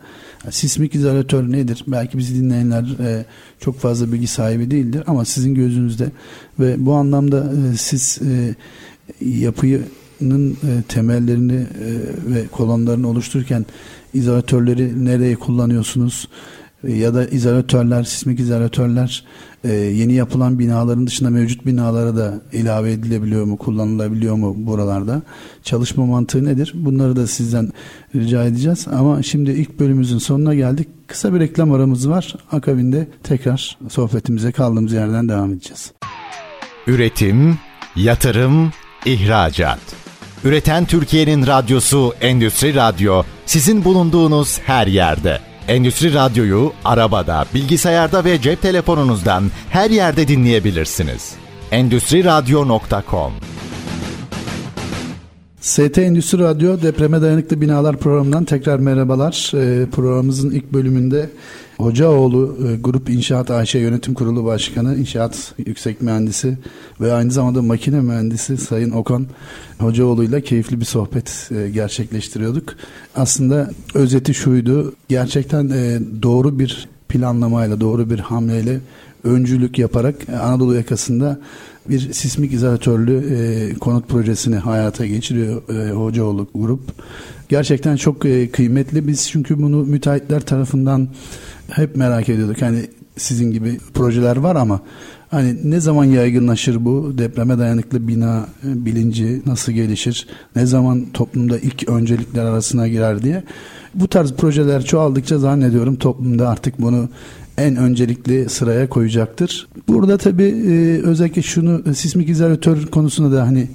sismik 0.50 0.96
izolatör 0.96 1.52
nedir? 1.52 1.84
Belki 1.88 2.18
bizi 2.18 2.36
dinleyenler 2.36 2.84
e, 3.00 3.26
çok 3.60 3.80
fazla 3.80 4.12
bilgi 4.12 4.28
sahibi 4.28 4.72
değildir 4.72 5.04
ama 5.08 5.26
sizin 5.26 5.56
gözünüzde 5.56 6.12
ve 6.60 6.86
bu 6.86 6.94
anlamda 6.94 7.52
siz 7.78 8.20
yapının 9.22 10.58
temellerini 10.88 11.66
ve 12.28 12.48
kolonlarını 12.52 13.10
oluştururken 13.10 13.66
izolatörleri 14.14 15.06
nereye 15.06 15.36
kullanıyorsunuz? 15.36 16.28
Ya 16.88 17.13
da 17.13 17.25
izolatörler, 17.27 18.04
sismik 18.04 18.39
izolatörler 18.39 19.24
e, 19.63 19.74
yeni 19.74 20.13
yapılan 20.13 20.60
binaların 20.60 21.08
dışında 21.08 21.30
mevcut 21.30 21.65
binalara 21.65 22.15
da 22.15 22.42
ilave 22.54 22.92
edilebiliyor 22.92 23.46
mu, 23.46 23.58
kullanılabiliyor 23.58 24.36
mu 24.36 24.54
buralarda? 24.58 25.22
Çalışma 25.63 26.06
mantığı 26.06 26.46
nedir? 26.46 26.72
Bunları 26.75 27.15
da 27.15 27.27
sizden 27.27 27.70
rica 28.15 28.44
edeceğiz. 28.44 28.88
Ama 28.88 29.24
şimdi 29.24 29.51
ilk 29.51 29.80
bölümümüzün 29.80 30.18
sonuna 30.18 30.56
geldik. 30.56 30.88
Kısa 31.08 31.34
bir 31.34 31.39
reklam 31.39 31.72
aramız 31.72 32.10
var. 32.10 32.36
Akabinde 32.51 33.08
tekrar 33.24 33.77
sohbetimize 33.89 34.51
kaldığımız 34.51 34.94
yerden 34.94 35.30
devam 35.30 35.54
edeceğiz. 35.54 35.92
Üretim, 36.88 37.58
yatırım, 37.96 38.72
ihracat. 39.06 39.80
Üreten 40.44 40.86
Türkiye'nin 40.86 41.48
radyosu 41.48 42.13
Endüstri 42.22 42.75
Radyo 42.75 43.24
sizin 43.46 43.84
bulunduğunuz 43.84 44.60
her 44.60 44.88
yerde. 44.88 45.39
Endüstri 45.68 46.14
Radyo'yu 46.14 46.72
arabada, 46.86 47.46
bilgisayarda 47.54 48.26
ve 48.26 48.42
cep 48.42 48.62
telefonunuzdan 48.62 49.44
her 49.70 49.90
yerde 49.90 50.28
dinleyebilirsiniz. 50.28 51.34
Endüstri 51.72 52.24
Radyo.com 52.24 53.34
ST 55.62 55.98
Endüstri 55.98 56.40
Radyo 56.40 56.82
Depreme 56.82 57.22
Dayanıklı 57.22 57.62
Binalar 57.62 57.98
programından 57.98 58.46
tekrar 58.46 58.80
merhabalar. 58.80 59.52
Ee, 59.56 59.90
programımızın 59.90 60.52
ilk 60.52 60.74
bölümünde 60.74 61.30
Hocaoğlu 61.77 62.58
e, 62.67 62.75
Grup 62.75 63.10
İnşaat 63.10 63.51
AŞ 63.51 63.75
Yönetim 63.75 64.13
Kurulu 64.13 64.46
Başkanı, 64.46 64.96
İnşaat 64.96 65.53
Yüksek 65.65 66.01
Mühendisi 66.01 66.58
ve 67.01 67.13
aynı 67.13 67.32
zamanda 67.32 67.62
makine 67.62 68.01
mühendisi 68.01 68.58
Sayın 68.58 68.91
Okan 68.91 69.27
Hocaoğlu 69.79 70.24
ile 70.24 70.41
keyifli 70.41 70.79
bir 70.79 70.86
sohbet 70.86 71.50
e, 71.51 71.70
gerçekleştiriyorduk. 71.70 72.75
Aslında 73.15 73.72
özeti 73.94 74.34
şuydu, 74.34 74.94
gerçekten 75.10 75.70
e, 75.70 76.00
doğru 76.24 76.60
bir 76.60 76.88
planlamayla, 77.10 77.82
doğru 77.82 78.10
bir 78.10 78.20
hamleyle 78.20 78.79
öncülük 79.24 79.79
yaparak 79.79 80.15
Anadolu 80.29 80.75
yakasında 80.75 81.39
bir 81.89 82.13
sismik 82.13 82.53
izolatörlü 82.53 83.36
e, 83.36 83.74
konut 83.74 84.10
projesini 84.10 84.55
hayata 84.55 85.05
geçiriyor 85.05 85.62
e, 85.70 85.91
Hocaoğlu 85.91 86.48
grup. 86.55 86.82
Gerçekten 87.50 87.96
çok 87.96 88.25
e, 88.25 88.51
kıymetli. 88.51 89.08
Biz 89.08 89.29
çünkü 89.29 89.62
bunu 89.62 89.77
müteahhitler 89.77 90.41
tarafından 90.41 91.08
hep 91.70 91.96
merak 91.96 92.30
ediyorduk. 92.30 92.62
Hani 92.62 92.88
sizin 93.18 93.52
gibi 93.52 93.80
projeler 93.94 94.38
var 94.38 94.56
ama 94.56 94.80
hani 95.30 95.58
ne 95.64 95.80
zaman 95.80 96.06
yaygınlaşır 96.06 96.86
bu 96.86 97.14
depreme 97.18 97.58
dayanıklı 97.58 98.08
bina 98.08 98.48
e, 98.64 98.86
bilinci 98.86 99.42
nasıl 99.46 99.72
gelişir? 99.72 100.28
Ne 100.56 100.66
zaman 100.66 101.06
toplumda 101.14 101.60
ilk 101.60 101.90
öncelikler 101.90 102.46
arasına 102.46 102.88
girer 102.88 103.24
diye. 103.24 103.44
Bu 103.96 104.08
tarz 104.08 104.34
projeler 104.34 104.86
çoğaldıkça 104.86 105.40
zannediyorum 105.40 105.96
toplumda 105.96 106.50
artık 106.50 106.82
bunu 106.82 107.10
en 107.58 107.76
öncelikli 107.76 108.50
sıraya 108.50 108.90
koyacaktır. 108.90 109.68
Burada 109.88 110.18
tabii 110.18 110.44
e, 110.44 111.02
özellikle 111.02 111.42
şunu 111.42 111.82
e, 111.90 111.94
sismik 111.94 112.30
izolatör 112.30 112.86
konusunda 112.86 113.38
da 113.38 113.48
hani 113.48 113.68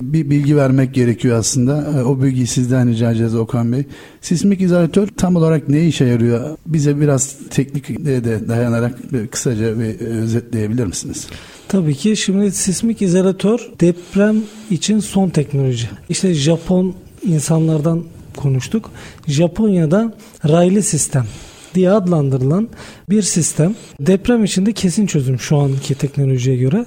bir 0.00 0.30
bilgi 0.30 0.56
vermek 0.56 0.94
gerekiyor 0.94 1.38
aslında. 1.38 1.92
E, 1.98 2.04
o 2.04 2.22
bilgiyi 2.22 2.46
sizden 2.46 2.90
rica 2.90 3.10
edeceğiz 3.10 3.34
Okan 3.34 3.72
Bey. 3.72 3.84
Sismik 4.20 4.60
izolatör 4.60 5.08
tam 5.16 5.36
olarak 5.36 5.68
ne 5.68 5.86
işe 5.86 6.04
yarıyor? 6.04 6.56
Bize 6.66 7.00
biraz 7.00 7.36
teknik 7.50 8.04
de 8.06 8.48
dayanarak 8.48 8.98
kısaca 9.30 9.78
bir 9.78 10.00
özetleyebilir 10.00 10.86
misiniz? 10.86 11.26
Tabii 11.68 11.94
ki 11.94 12.16
şimdi 12.16 12.52
sismik 12.52 13.02
izolatör 13.02 13.70
deprem 13.80 14.36
için 14.70 15.00
son 15.00 15.28
teknoloji. 15.28 15.88
İşte 16.08 16.34
Japon 16.34 16.94
insanlardan 17.26 18.04
konuştuk. 18.36 18.90
Japonya'da 19.26 20.14
raylı 20.48 20.82
sistem 20.82 21.26
diye 21.74 21.90
adlandırılan 21.90 22.68
bir 23.10 23.22
sistem. 23.22 23.74
Deprem 24.00 24.44
içinde 24.44 24.72
kesin 24.72 25.06
çözüm 25.06 25.38
şu 25.38 25.56
anki 25.56 25.94
teknolojiye 25.94 26.56
göre. 26.56 26.86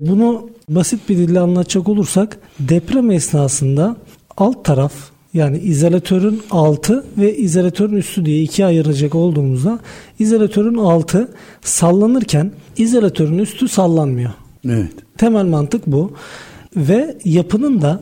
Bunu 0.00 0.50
basit 0.68 1.08
bir 1.08 1.18
dille 1.18 1.40
anlatacak 1.40 1.88
olursak 1.88 2.38
deprem 2.60 3.10
esnasında 3.10 3.96
alt 4.36 4.64
taraf 4.64 4.92
yani 5.34 5.58
izolatörün 5.58 6.42
altı 6.50 7.04
ve 7.18 7.36
izolatörün 7.36 7.96
üstü 7.96 8.26
diye 8.26 8.42
ikiye 8.42 8.66
ayıracak 8.66 9.14
olduğumuzda 9.14 9.78
izolatörün 10.18 10.74
altı 10.74 11.28
sallanırken 11.62 12.52
izolatörün 12.76 13.38
üstü 13.38 13.68
sallanmıyor. 13.68 14.30
Evet. 14.68 14.92
Temel 15.18 15.44
mantık 15.44 15.86
bu. 15.86 16.12
Ve 16.76 17.16
yapının 17.24 17.82
da 17.82 18.00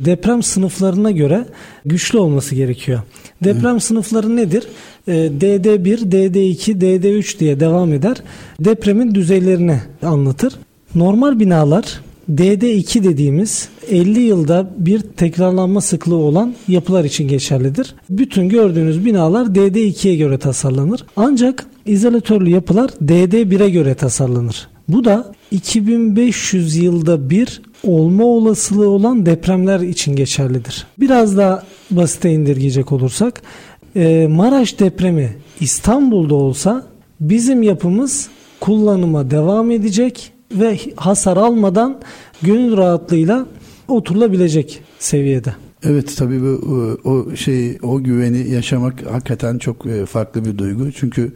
deprem 0.00 0.42
sınıflarına 0.42 1.10
göre 1.10 1.46
güçlü 1.84 2.18
olması 2.18 2.54
gerekiyor. 2.54 3.00
Deprem 3.44 3.72
evet. 3.72 3.82
sınıfları 3.82 4.36
nedir? 4.36 4.66
DD1, 5.08 6.10
DD2, 6.10 6.80
DD3 6.80 7.38
diye 7.38 7.60
devam 7.60 7.92
eder. 7.92 8.16
Depremin 8.60 9.14
düzeylerini 9.14 9.80
anlatır. 10.02 10.54
Normal 10.94 11.40
binalar 11.40 12.00
DD2 12.30 13.04
dediğimiz 13.04 13.68
50 13.90 14.20
yılda 14.20 14.70
bir 14.78 15.00
tekrarlanma 15.00 15.80
sıklığı 15.80 16.16
olan 16.16 16.54
yapılar 16.68 17.04
için 17.04 17.28
geçerlidir. 17.28 17.94
Bütün 18.10 18.48
gördüğünüz 18.48 19.04
binalar 19.04 19.46
DD2'ye 19.46 20.16
göre 20.16 20.38
tasarlanır. 20.38 21.04
Ancak 21.16 21.66
izolatörlü 21.86 22.50
yapılar 22.50 22.90
DD1'e 23.04 23.70
göre 23.70 23.94
tasarlanır. 23.94 24.68
Bu 24.92 25.04
da 25.04 25.32
2500 25.50 26.76
yılda 26.76 27.30
bir 27.30 27.62
olma 27.84 28.24
olasılığı 28.24 28.88
olan 28.88 29.26
depremler 29.26 29.80
için 29.80 30.16
geçerlidir. 30.16 30.86
Biraz 30.98 31.36
daha 31.36 31.62
basite 31.90 32.30
indirgeyecek 32.30 32.92
olursak 32.92 33.42
e, 33.96 34.26
Maraş 34.30 34.78
depremi 34.80 35.36
İstanbul'da 35.60 36.34
olsa 36.34 36.86
bizim 37.20 37.62
yapımız 37.62 38.28
kullanıma 38.60 39.30
devam 39.30 39.70
edecek 39.70 40.32
ve 40.52 40.78
hasar 40.96 41.36
almadan 41.36 42.00
gönül 42.42 42.76
rahatlığıyla 42.76 43.46
oturulabilecek 43.88 44.80
seviyede. 44.98 45.54
Evet 45.84 46.16
tabii 46.16 46.42
bu 46.42 47.00
o 47.04 47.36
şey 47.36 47.78
o 47.82 48.02
güveni 48.02 48.50
yaşamak 48.50 49.06
hakikaten 49.10 49.58
çok 49.58 49.86
e, 49.86 50.06
farklı 50.06 50.44
bir 50.44 50.58
duygu. 50.58 50.92
Çünkü 50.92 51.32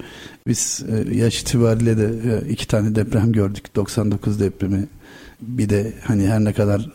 biz 0.46 0.84
e, 0.88 1.14
yaş 1.14 1.42
itibariyle 1.42 1.96
de 1.96 2.04
e, 2.04 2.50
iki 2.50 2.68
tane 2.68 2.94
deprem 2.94 3.32
gördük. 3.32 3.76
99 3.76 4.40
depremi 4.40 4.86
bir 5.40 5.68
de 5.68 5.92
hani 6.04 6.26
her 6.26 6.44
ne 6.44 6.52
kadar 6.52 6.90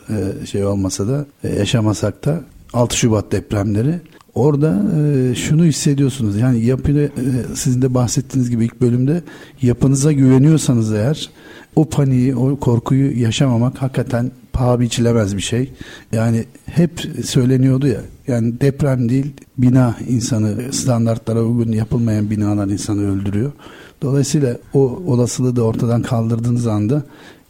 şey 0.46 0.64
olmasa 0.64 1.08
da 1.08 1.26
yaşamasak 1.58 2.24
da 2.24 2.44
6 2.72 2.96
Şubat 2.96 3.32
depremleri 3.32 4.00
Orada 4.34 4.82
e, 4.98 5.34
şunu 5.34 5.64
hissediyorsunuz 5.64 6.36
yani 6.36 6.64
yapı 6.64 6.92
e, 6.92 7.10
sizin 7.54 7.82
de 7.82 7.94
bahsettiğiniz 7.94 8.50
gibi 8.50 8.64
ilk 8.64 8.80
bölümde 8.80 9.22
yapınıza 9.62 10.12
güveniyorsanız 10.12 10.92
eğer 10.92 11.30
o 11.76 11.84
paniği 11.84 12.36
o 12.36 12.56
korkuyu 12.56 13.20
yaşamamak 13.20 13.82
hakikaten 13.82 14.30
paha 14.52 14.80
biçilemez 14.80 15.36
bir 15.36 15.42
şey. 15.42 15.72
Yani 16.12 16.44
hep 16.66 17.00
söyleniyordu 17.24 17.86
ya 17.86 18.00
yani 18.28 18.60
deprem 18.60 19.08
değil 19.08 19.32
bina 19.58 19.96
insanı 20.08 20.72
standartlara 20.72 21.42
uygun 21.42 21.72
yapılmayan 21.72 22.30
binalar 22.30 22.66
insanı 22.66 23.12
öldürüyor. 23.12 23.52
Dolayısıyla 24.02 24.58
o 24.74 24.80
olasılığı 25.06 25.56
da 25.56 25.62
ortadan 25.62 26.02
kaldırdığınız 26.02 26.66
anda 26.66 27.02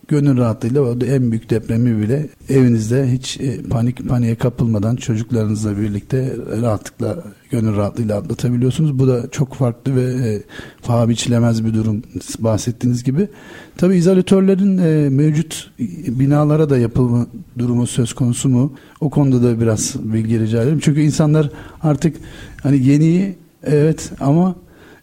gönül 0.08 0.36
rahatlığıyla 0.36 1.06
en 1.06 1.30
büyük 1.30 1.50
depremi 1.50 2.02
bile 2.02 2.28
evinizde 2.48 3.12
hiç 3.12 3.40
e, 3.40 3.62
panik 3.62 4.08
paniğe 4.08 4.34
kapılmadan 4.34 4.96
çocuklarınızla 4.96 5.78
birlikte 5.78 6.36
rahatlıkla 6.62 7.24
gönül 7.50 7.76
rahatlığıyla 7.76 8.18
atlatabiliyorsunuz. 8.18 8.98
Bu 8.98 9.08
da 9.08 9.30
çok 9.30 9.54
farklı 9.54 9.96
ve 9.96 10.02
e, 10.02 10.42
paha 10.82 11.08
biçilemez 11.08 11.64
bir 11.64 11.74
durum 11.74 12.02
bahsettiğiniz 12.38 13.04
gibi. 13.04 13.28
Tabi 13.76 13.96
izolatörlerin 13.96 14.78
e, 14.78 15.10
mevcut 15.10 15.70
binalara 16.08 16.70
da 16.70 16.78
yapılma 16.78 17.26
durumu 17.58 17.86
söz 17.86 18.12
konusu 18.12 18.48
mu? 18.48 18.72
O 19.00 19.10
konuda 19.10 19.42
da 19.42 19.60
biraz 19.60 19.94
bilgi 20.02 20.40
rica 20.40 20.62
ederim. 20.62 20.78
Çünkü 20.82 21.00
insanlar 21.00 21.50
artık 21.82 22.16
hani 22.62 22.86
yeniyi 22.86 23.34
evet 23.64 24.12
ama 24.20 24.54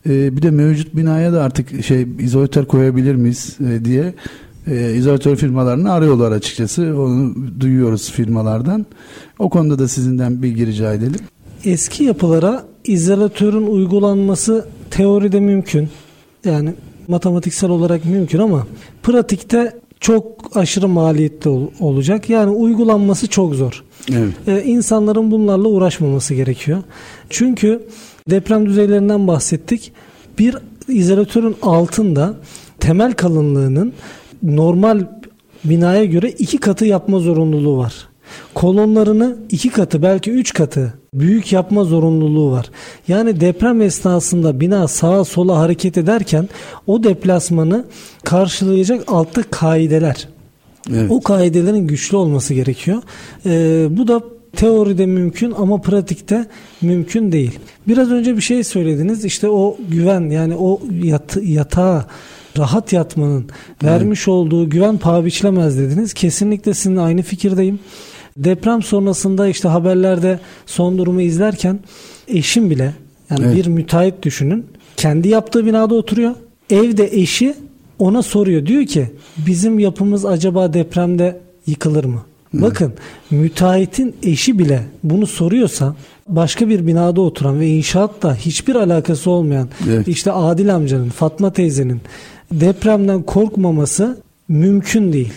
e, 0.05 0.37
bir 0.37 0.41
de 0.41 0.51
mevcut 0.51 0.95
binaya 0.95 1.33
da 1.33 1.43
artık 1.43 1.83
şey 1.83 2.07
izolatör 2.19 2.65
koyabilir 2.65 3.15
miyiz 3.15 3.57
e, 3.69 3.85
diye 3.85 4.13
e, 4.67 4.93
izolatör 4.95 5.35
firmalarını 5.35 5.91
arıyorlar 5.91 6.31
açıkçası. 6.31 6.81
Onu 6.81 7.35
duyuyoruz 7.59 8.11
firmalardan. 8.11 8.85
O 9.39 9.49
konuda 9.49 9.79
da 9.79 9.87
sizinden 9.87 10.43
bilgi 10.43 10.67
rica 10.67 10.93
edelim. 10.93 11.19
Eski 11.65 12.03
yapılara 12.03 12.65
izolatörün 12.83 13.67
uygulanması 13.67 14.67
teoride 14.91 15.39
mümkün. 15.39 15.89
Yani 16.45 16.73
matematiksel 17.07 17.69
olarak 17.69 18.05
mümkün 18.05 18.39
ama 18.39 18.67
pratikte 19.03 19.79
çok 19.99 20.57
aşırı 20.57 20.87
maliyetli 20.87 21.49
ol, 21.49 21.67
olacak. 21.79 22.29
Yani 22.29 22.51
uygulanması 22.51 23.27
çok 23.27 23.55
zor. 23.55 23.83
Evet. 24.11 24.33
Ee, 24.47 24.63
insanların 24.63 25.31
bunlarla 25.31 25.67
uğraşmaması 25.67 26.33
gerekiyor. 26.33 26.83
Çünkü 27.29 27.87
deprem 28.29 28.65
düzeylerinden 28.65 29.27
bahsettik. 29.27 29.91
Bir 30.39 30.55
izolatörün 30.87 31.55
altında 31.61 32.33
temel 32.79 33.13
kalınlığının 33.13 33.93
normal 34.43 35.07
binaya 35.63 36.05
göre 36.05 36.31
iki 36.31 36.57
katı 36.57 36.85
yapma 36.85 37.19
zorunluluğu 37.19 37.77
var. 37.77 38.09
Kolonlarını 38.53 39.37
iki 39.49 39.69
katı 39.69 40.01
belki 40.01 40.31
üç 40.31 40.53
katı 40.53 40.93
büyük 41.13 41.53
yapma 41.53 41.83
zorunluluğu 41.83 42.51
var. 42.51 42.71
Yani 43.07 43.41
deprem 43.41 43.81
esnasında 43.81 44.59
bina 44.59 44.87
sağa 44.87 45.23
sola 45.23 45.57
hareket 45.59 45.97
ederken 45.97 46.49
o 46.87 47.03
deplasmanı 47.03 47.85
karşılayacak 48.23 49.03
altta 49.07 49.43
kaideler. 49.43 50.27
Evet. 50.89 51.11
O 51.11 51.21
kaidelerin 51.21 51.87
güçlü 51.87 52.17
olması 52.17 52.53
gerekiyor. 52.53 53.01
Ee, 53.45 53.87
bu 53.89 54.07
da 54.07 54.21
teoride 54.55 55.05
mümkün 55.05 55.51
ama 55.51 55.81
pratikte 55.81 56.45
mümkün 56.81 57.31
değil. 57.31 57.59
Biraz 57.87 58.11
önce 58.11 58.35
bir 58.37 58.41
şey 58.41 58.63
söylediniz. 58.63 59.25
İşte 59.25 59.49
o 59.49 59.77
güven 59.89 60.29
yani 60.29 60.55
o 60.55 60.81
yat, 61.03 61.37
yatağa 61.43 62.05
rahat 62.57 62.93
yatmanın 62.93 63.45
vermiş 63.83 64.19
evet. 64.19 64.27
olduğu 64.27 64.69
güven 64.69 64.97
paha 64.97 65.25
biçilemez 65.25 65.79
dediniz. 65.79 66.13
Kesinlikle 66.13 66.73
sizinle 66.73 67.01
aynı 67.01 67.21
fikirdeyim. 67.21 67.79
Deprem 68.37 68.83
sonrasında 68.83 69.47
işte 69.47 69.67
haberlerde 69.67 70.39
son 70.65 70.97
durumu 70.97 71.21
izlerken 71.21 71.79
eşim 72.27 72.69
bile 72.69 72.93
yani 73.29 73.45
evet. 73.45 73.55
bir 73.55 73.67
müteahhit 73.67 74.23
düşünün. 74.23 74.65
Kendi 74.97 75.27
yaptığı 75.27 75.65
binada 75.65 75.95
oturuyor. 75.95 76.35
Evde 76.69 77.07
eşi 77.11 77.55
ona 77.99 78.21
soruyor. 78.21 78.65
Diyor 78.65 78.85
ki 78.85 79.11
bizim 79.37 79.79
yapımız 79.79 80.25
acaba 80.25 80.73
depremde 80.73 81.39
yıkılır 81.67 82.05
mı? 82.05 82.23
Hı. 82.51 82.61
Bakın 82.61 82.93
müteahhitin 83.31 84.15
eşi 84.23 84.59
bile 84.59 84.83
bunu 85.03 85.27
soruyorsa 85.27 85.95
başka 86.27 86.69
bir 86.69 86.87
binada 86.87 87.21
oturan 87.21 87.59
ve 87.59 87.67
inşaatta 87.67 88.35
hiçbir 88.35 88.75
alakası 88.75 89.31
olmayan 89.31 89.69
evet. 89.89 90.07
işte 90.07 90.31
Adil 90.31 90.75
amcanın, 90.75 91.09
Fatma 91.09 91.53
teyzenin 91.53 92.01
depremden 92.51 93.21
korkmaması 93.21 94.17
mümkün 94.47 95.13
değil. 95.13 95.33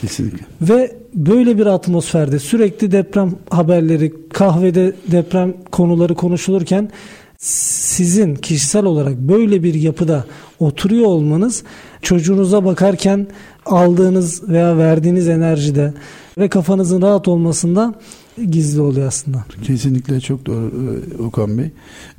Kesinlikle. 0.00 0.46
Ve 0.60 0.96
böyle 1.14 1.58
bir 1.58 1.66
atmosferde 1.66 2.38
sürekli 2.38 2.92
deprem 2.92 3.34
haberleri, 3.50 4.12
kahvede 4.28 4.92
deprem 5.10 5.54
konuları 5.72 6.14
konuşulurken 6.14 6.90
sizin 7.38 8.34
kişisel 8.34 8.84
olarak 8.84 9.18
böyle 9.18 9.62
bir 9.62 9.74
yapıda 9.74 10.24
oturuyor 10.58 11.06
olmanız 11.06 11.62
çocuğunuza 12.02 12.64
bakarken 12.64 13.26
aldığınız 13.66 14.48
veya 14.48 14.78
verdiğiniz 14.78 15.28
enerjide 15.28 15.94
ve 16.38 16.48
kafanızın 16.48 17.02
rahat 17.02 17.28
olmasında 17.28 17.94
gizli 18.36 18.80
oluyor 18.80 19.06
aslında. 19.06 19.44
Kesinlikle 19.62 20.20
çok 20.20 20.46
doğru 20.46 20.72
e, 21.18 21.22
Okan 21.22 21.58
Bey. 21.58 21.70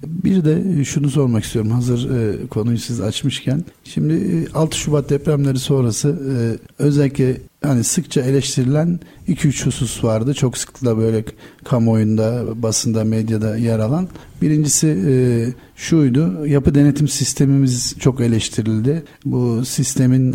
Bir 0.05 0.45
de 0.45 0.85
şunu 0.85 1.09
sormak 1.09 1.43
istiyorum 1.43 1.71
hazır 1.71 2.09
e, 2.09 2.47
konuyu 2.47 2.77
siz 2.77 3.01
açmışken. 3.01 3.63
Şimdi 3.83 4.47
6 4.53 4.75
e, 4.75 4.79
Şubat 4.79 5.09
depremleri 5.09 5.59
sonrası 5.59 6.19
özellikle 6.79 7.37
hani 7.61 7.83
sıkça 7.83 8.21
eleştirilen 8.21 8.99
2-3 9.27 9.65
husus 9.65 10.03
vardı. 10.03 10.33
Çok 10.33 10.57
sıklıkla 10.57 10.97
böyle 10.97 11.25
kamuoyunda, 11.63 12.43
basında, 12.63 13.03
medyada 13.03 13.57
yer 13.57 13.79
alan. 13.79 14.07
Birincisi 14.41 15.53
şuydu. 15.75 16.47
Yapı 16.47 16.75
denetim 16.75 17.07
sistemimiz 17.07 17.95
çok 17.99 18.21
eleştirildi. 18.21 19.03
Bu 19.25 19.65
sistemin 19.65 20.33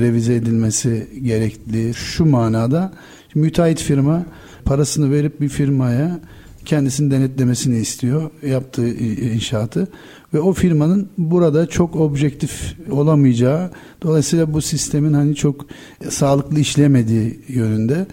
revize 0.00 0.34
edilmesi 0.34 1.08
gerekli. 1.22 1.94
Şu 1.94 2.24
manada 2.24 2.92
müteahhit 3.34 3.82
firma 3.82 4.26
parasını 4.68 5.12
verip 5.12 5.40
bir 5.40 5.48
firmaya 5.48 6.20
kendisini 6.64 7.10
denetlemesini 7.10 7.78
istiyor 7.78 8.30
yaptığı 8.46 8.88
inşaatı 9.34 9.88
ve 10.34 10.40
o 10.40 10.52
firmanın 10.52 11.08
burada 11.18 11.66
çok 11.66 11.96
objektif 11.96 12.76
olamayacağı 12.90 13.70
dolayısıyla 14.02 14.52
bu 14.52 14.62
sistemin 14.62 15.12
hani 15.12 15.34
çok 15.34 15.66
sağlıklı 16.08 16.60
işlemediği 16.60 17.40
yönünde 17.48 18.06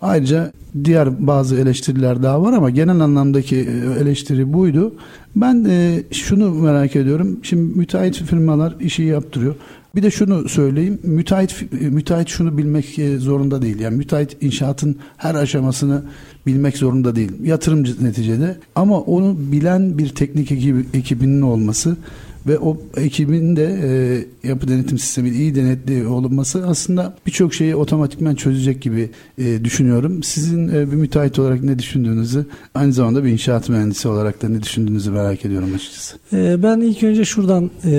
ayrıca 0.00 0.52
diğer 0.84 1.26
bazı 1.26 1.56
eleştiriler 1.56 2.22
daha 2.22 2.42
var 2.42 2.52
ama 2.52 2.70
genel 2.70 3.00
anlamdaki 3.00 3.56
e, 3.56 4.00
eleştiri 4.00 4.52
buydu. 4.52 4.94
Ben 5.36 5.64
e, 5.68 6.02
şunu 6.12 6.54
merak 6.54 6.96
ediyorum. 6.96 7.40
Şimdi 7.42 7.78
müteahhit 7.78 8.16
firmalar 8.16 8.76
işi 8.80 9.02
yaptırıyor. 9.02 9.54
Bir 9.98 10.02
de 10.02 10.10
şunu 10.10 10.48
söyleyeyim. 10.48 10.98
Müteahhit 11.02 11.72
müteahhit 11.72 12.28
şunu 12.28 12.58
bilmek 12.58 12.98
e, 12.98 13.18
zorunda 13.18 13.62
değil. 13.62 13.80
Yani 13.80 13.96
müteahhit 13.96 14.36
inşaatın 14.40 14.96
her 15.16 15.34
aşamasını 15.34 16.02
bilmek 16.46 16.76
zorunda 16.76 17.16
değil. 17.16 17.32
Yatırımcı 17.42 18.04
neticede 18.04 18.56
ama 18.74 19.00
onu 19.00 19.36
bilen 19.38 19.98
bir 19.98 20.08
teknik 20.08 20.52
ekibi, 20.52 20.86
ekibinin 20.94 21.42
olması 21.42 21.96
ve 22.46 22.58
o 22.58 22.76
ekibin 22.96 23.56
de 23.56 23.80
e, 24.42 24.48
yapı 24.48 24.68
denetim 24.68 24.98
sistemi 24.98 25.30
iyi 25.30 25.54
denetli 25.54 26.06
olunması 26.06 26.66
aslında 26.66 27.16
birçok 27.26 27.54
şeyi 27.54 27.76
otomatikman 27.76 28.34
çözecek 28.34 28.82
gibi 28.82 29.10
e, 29.38 29.64
düşünüyorum. 29.64 30.22
Sizin 30.22 30.68
e, 30.68 30.90
bir 30.90 30.96
müteahhit 30.96 31.38
olarak 31.38 31.62
ne 31.62 31.78
düşündüğünüzü 31.78 32.46
aynı 32.74 32.92
zamanda 32.92 33.24
bir 33.24 33.30
inşaat 33.30 33.68
mühendisi 33.68 34.08
olarak 34.08 34.42
da 34.42 34.48
ne 34.48 34.62
düşündüğünüzü 34.62 35.10
merak 35.10 35.44
ediyorum 35.44 35.68
açıkçası. 35.74 36.16
E, 36.32 36.62
ben 36.62 36.80
ilk 36.80 37.02
önce 37.02 37.24
şuradan 37.24 37.70
e, 37.84 37.90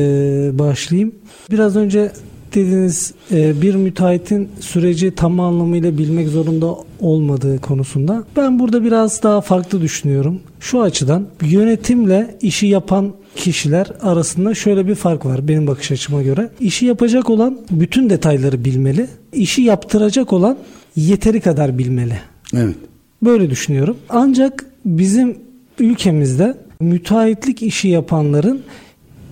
başlayayım. 0.54 1.12
Biraz 1.52 1.76
önce 1.76 2.12
dediğiniz 2.56 3.14
e, 3.32 3.62
bir 3.62 3.76
müteahhitin 3.76 4.50
süreci 4.60 5.16
tam 5.16 5.40
anlamıyla 5.40 5.98
bilmek 5.98 6.28
zorunda 6.28 6.76
olmadığı 7.00 7.62
konusunda 7.62 8.24
ben 8.36 8.60
burada 8.60 8.84
biraz 8.84 9.24
daha 9.24 9.42
farklı 9.42 9.82
düşünüyorum. 9.82 10.40
Şu 10.60 10.82
açıdan 10.82 11.28
yönetimle 11.42 12.38
işi 12.42 12.68
yapan 12.68 13.14
kişiler 13.36 13.88
arasında 14.02 14.56
şöyle 14.56 14.88
bir 14.88 14.96
fark 14.96 15.26
var 15.26 15.48
benim 15.48 15.68
bakış 15.68 15.92
açıma 15.92 16.22
göre. 16.22 16.50
İşi 16.60 16.86
yapacak 16.86 17.30
olan 17.30 17.60
bütün 17.72 18.10
detayları 18.10 18.66
bilmeli. 18.66 19.08
İşi 19.34 19.62
yaptıracak 19.62 20.34
olan 20.34 20.58
yeteri 20.96 21.42
kadar 21.42 21.78
bilmeli. 21.78 22.20
Evet. 22.54 22.76
Böyle 23.24 23.50
düşünüyorum. 23.50 23.98
Ancak 24.10 24.66
bizim 24.86 25.38
ülkemizde 25.80 26.58
müteahhitlik 26.82 27.64
işi 27.64 27.88
yapanların 27.88 28.62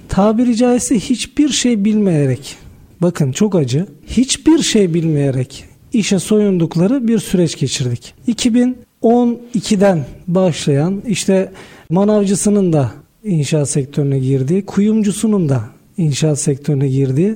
tabiri 0.10 0.56
caizse 0.56 1.00
hiçbir 1.00 1.50
şey 1.50 1.86
bilmeyerek 1.86 2.56
bakın 3.02 3.32
çok 3.32 3.56
acı 3.56 3.86
hiçbir 4.08 4.60
şey 4.60 4.94
bilmeyerek 4.94 5.66
işe 5.94 6.20
soyundukları 6.20 7.08
bir 7.08 7.20
süreç 7.20 7.60
geçirdik. 7.60 8.14
2012'den 8.28 10.06
başlayan 10.28 11.02
işte 11.08 11.52
manavcısının 11.90 12.74
da 12.74 12.92
inşaat 13.28 13.70
sektörüne 13.70 14.20
girdiği, 14.20 14.66
kuyumcusunun 14.66 15.50
da 15.50 15.62
inşaat 15.98 16.40
sektörüne 16.40 16.88
girdiği, 16.88 17.36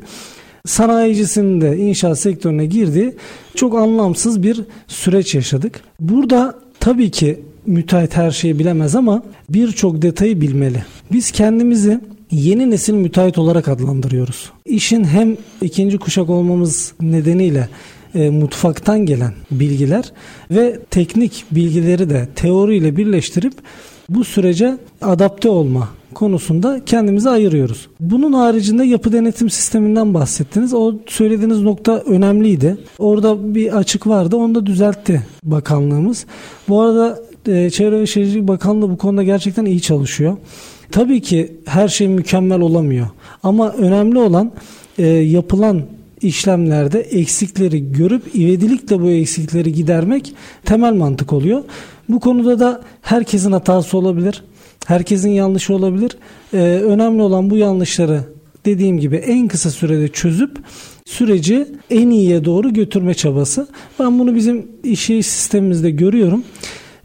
sanayicisinin 0.66 1.62
de 1.62 1.78
inşaat 1.78 2.20
sektörüne 2.20 2.66
girdiği 2.66 3.14
çok 3.56 3.76
anlamsız 3.76 4.44
bir 4.44 4.62
süreç 4.88 5.36
yaşadık. 5.36 5.82
Burada 6.00 6.60
tabii 6.80 7.12
ki 7.12 7.40
müteahhit 7.66 8.18
her 8.18 8.32
şeyi 8.32 8.60
bilemez 8.60 8.96
ama 8.96 9.24
birçok 9.50 10.02
detayı 10.02 10.42
bilmeli. 10.42 10.86
Biz 11.12 11.32
kendimizi 11.32 12.00
yeni 12.32 12.70
nesil 12.70 12.94
müteahhit 12.94 13.38
olarak 13.38 13.68
adlandırıyoruz. 13.68 14.52
İşin 14.66 15.04
hem 15.04 15.38
ikinci 15.62 15.98
kuşak 15.98 16.30
olmamız 16.30 16.94
nedeniyle 17.02 17.70
e, 18.16 18.30
mutfaktan 18.30 19.06
gelen 19.06 19.34
bilgiler 19.52 20.12
ve 20.52 20.80
teknik 20.92 21.46
bilgileri 21.52 22.10
de 22.10 22.28
teoriyle 22.36 22.98
birleştirip 22.98 23.54
bu 24.10 24.24
sürece 24.24 24.78
adapte 25.02 25.50
olma 25.50 25.90
konusunda 26.14 26.82
kendimizi 26.86 27.30
ayırıyoruz. 27.30 27.88
Bunun 28.00 28.34
haricinde 28.34 28.84
yapı 28.84 29.14
denetim 29.14 29.50
sisteminden 29.50 30.14
bahsettiniz. 30.14 30.74
O 30.74 30.94
söylediğiniz 31.08 31.62
nokta 31.62 31.98
önemliydi. 31.98 32.78
Orada 33.00 33.56
bir 33.56 33.78
açık 33.78 34.08
vardı. 34.08 34.36
Onu 34.36 34.56
da 34.56 34.66
düzeltti 34.66 35.24
bakanlığımız. 35.44 36.26
Bu 36.70 36.82
arada 36.82 37.20
e, 37.48 37.70
Çevre 37.70 38.00
ve 38.00 38.08
Şehircilik 38.08 38.48
Bakanlığı 38.48 38.90
bu 38.90 38.98
konuda 38.98 39.24
gerçekten 39.24 39.66
iyi 39.66 39.82
çalışıyor. 39.82 40.38
Tabii 40.92 41.22
ki 41.22 41.58
her 41.66 41.88
şey 41.88 42.08
mükemmel 42.08 42.60
olamıyor. 42.60 43.08
Ama 43.44 43.72
önemli 43.72 44.20
olan 44.20 44.52
e, 44.98 45.08
yapılan 45.08 45.82
işlemlerde 46.22 47.00
eksikleri 47.00 47.92
görüp 47.92 48.36
ivedilikle 48.36 49.02
bu 49.02 49.10
eksikleri 49.10 49.74
gidermek 49.74 50.34
temel 50.66 50.94
mantık 50.94 51.34
oluyor. 51.34 51.64
Bu 52.10 52.20
konuda 52.20 52.60
da 52.60 52.82
herkesin 53.02 53.52
hatası 53.52 53.98
olabilir. 53.98 54.44
Herkesin 54.86 55.30
yanlışı 55.30 55.74
olabilir. 55.74 56.18
Ee, 56.54 56.58
önemli 56.60 57.22
olan 57.22 57.50
bu 57.50 57.58
yanlışları 57.58 58.24
dediğim 58.66 59.00
gibi 59.00 59.16
en 59.16 59.48
kısa 59.48 59.70
sürede 59.70 60.08
çözüp 60.08 60.58
süreci 61.06 61.68
en 61.90 62.10
iyiye 62.10 62.46
doğru 62.46 62.74
götürme 62.74 63.14
çabası. 63.14 63.68
Ben 64.00 64.20
bunu 64.20 64.36
bizim 64.36 64.68
işi 64.84 65.24
sistemimizde 65.24 65.92
görüyorum. 65.92 66.44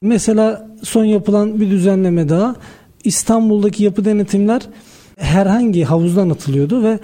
Mesela 0.03 0.71
son 0.83 1.05
yapılan 1.05 1.61
bir 1.61 1.71
düzenleme 1.71 2.29
daha 2.29 2.57
İstanbul'daki 3.05 3.85
yapı 3.85 4.05
denetimler 4.05 4.63
herhangi 5.19 5.85
havuzdan 5.85 6.31
atılıyordu 6.31 6.83
ve 6.83 6.99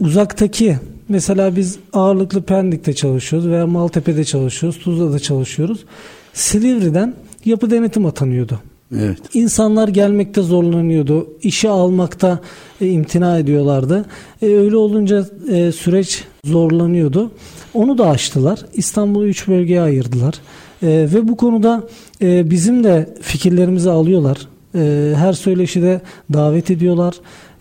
uzaktaki 0.00 0.78
mesela 1.08 1.56
biz 1.56 1.78
ağırlıklı 1.92 2.42
Pendik'te 2.42 2.92
çalışıyoruz 2.92 3.48
veya 3.48 3.66
Maltepe'de 3.66 4.24
çalışıyoruz, 4.24 4.78
Tuzla'da 4.78 5.18
çalışıyoruz. 5.18 5.84
Silivri'den 6.32 7.14
yapı 7.44 7.70
denetim 7.70 8.06
atanıyordu. 8.06 8.60
Evet. 8.96 9.18
İnsanlar 9.34 9.88
gelmekte 9.88 10.42
zorlanıyordu. 10.42 11.28
işi 11.42 11.68
almakta 11.68 12.40
e, 12.80 12.88
imtina 12.88 13.38
ediyorlardı. 13.38 14.04
E, 14.42 14.46
öyle 14.46 14.76
olunca 14.76 15.26
e, 15.50 15.72
süreç 15.72 16.24
zorlanıyordu. 16.44 17.30
Onu 17.74 17.98
da 17.98 18.10
aştılar. 18.10 18.66
İstanbul'u 18.74 19.26
üç 19.26 19.48
bölgeye 19.48 19.80
ayırdılar. 19.80 20.34
E, 20.82 20.88
ve 20.88 21.28
bu 21.28 21.36
konuda 21.36 21.82
e, 22.22 22.50
bizim 22.50 22.84
de 22.84 23.14
fikirlerimizi 23.20 23.90
alıyorlar. 23.90 24.38
E, 24.74 25.12
her 25.16 25.32
söyleşide 25.32 26.00
davet 26.32 26.70
ediyorlar. 26.70 27.14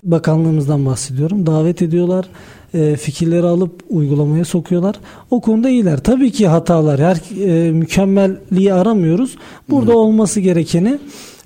Bakanlığımızdan 0.04 0.86
bahsediyorum. 0.86 1.46
Davet 1.46 1.82
ediyorlar 1.82 2.26
e, 2.74 2.96
fikirleri 2.96 3.46
alıp 3.46 3.84
uygulamaya 3.90 4.46
sokuyorlar. 4.46 4.96
O 5.32 5.42
konuda 5.42 5.70
iyiler. 5.70 5.98
Tabii 5.98 6.32
ki 6.32 6.48
hatalar, 6.48 7.00
her 7.00 7.46
e, 7.46 7.72
mükemmelliği 7.72 8.74
aramıyoruz. 8.74 9.38
Burada 9.70 9.92
hmm. 9.92 10.00
olması 10.00 10.40
gerekeni 10.40 11.00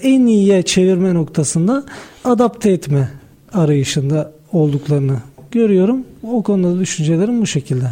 en 0.04 0.26
iyiye 0.26 0.64
çevirme 0.64 1.14
noktasında 1.14 1.84
adapte 2.24 2.72
etme 2.72 3.10
arayışında 3.54 4.32
olduklarını 4.52 5.18
görüyorum. 5.52 6.04
O 6.24 6.44
konuda 6.44 6.80
düşüncelerim 6.80 7.42
bu 7.42 7.48
şekilde. 7.48 7.86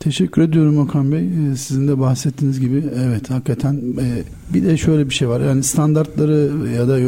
Teşekkür 0.00 0.42
ediyorum 0.42 0.78
Okan 0.78 1.12
Bey. 1.12 1.20
Ee, 1.20 1.56
sizin 1.56 1.88
de 1.88 1.98
bahsettiğiniz 2.00 2.60
gibi 2.60 2.84
evet 3.06 3.30
hakikaten 3.30 3.74
e, 3.74 4.06
bir 4.54 4.64
de 4.64 4.76
şöyle 4.76 5.08
bir 5.08 5.14
şey 5.14 5.28
var. 5.28 5.40
Yani 5.40 5.62
standartları 5.62 6.50
ya 6.76 6.88
da 6.88 6.98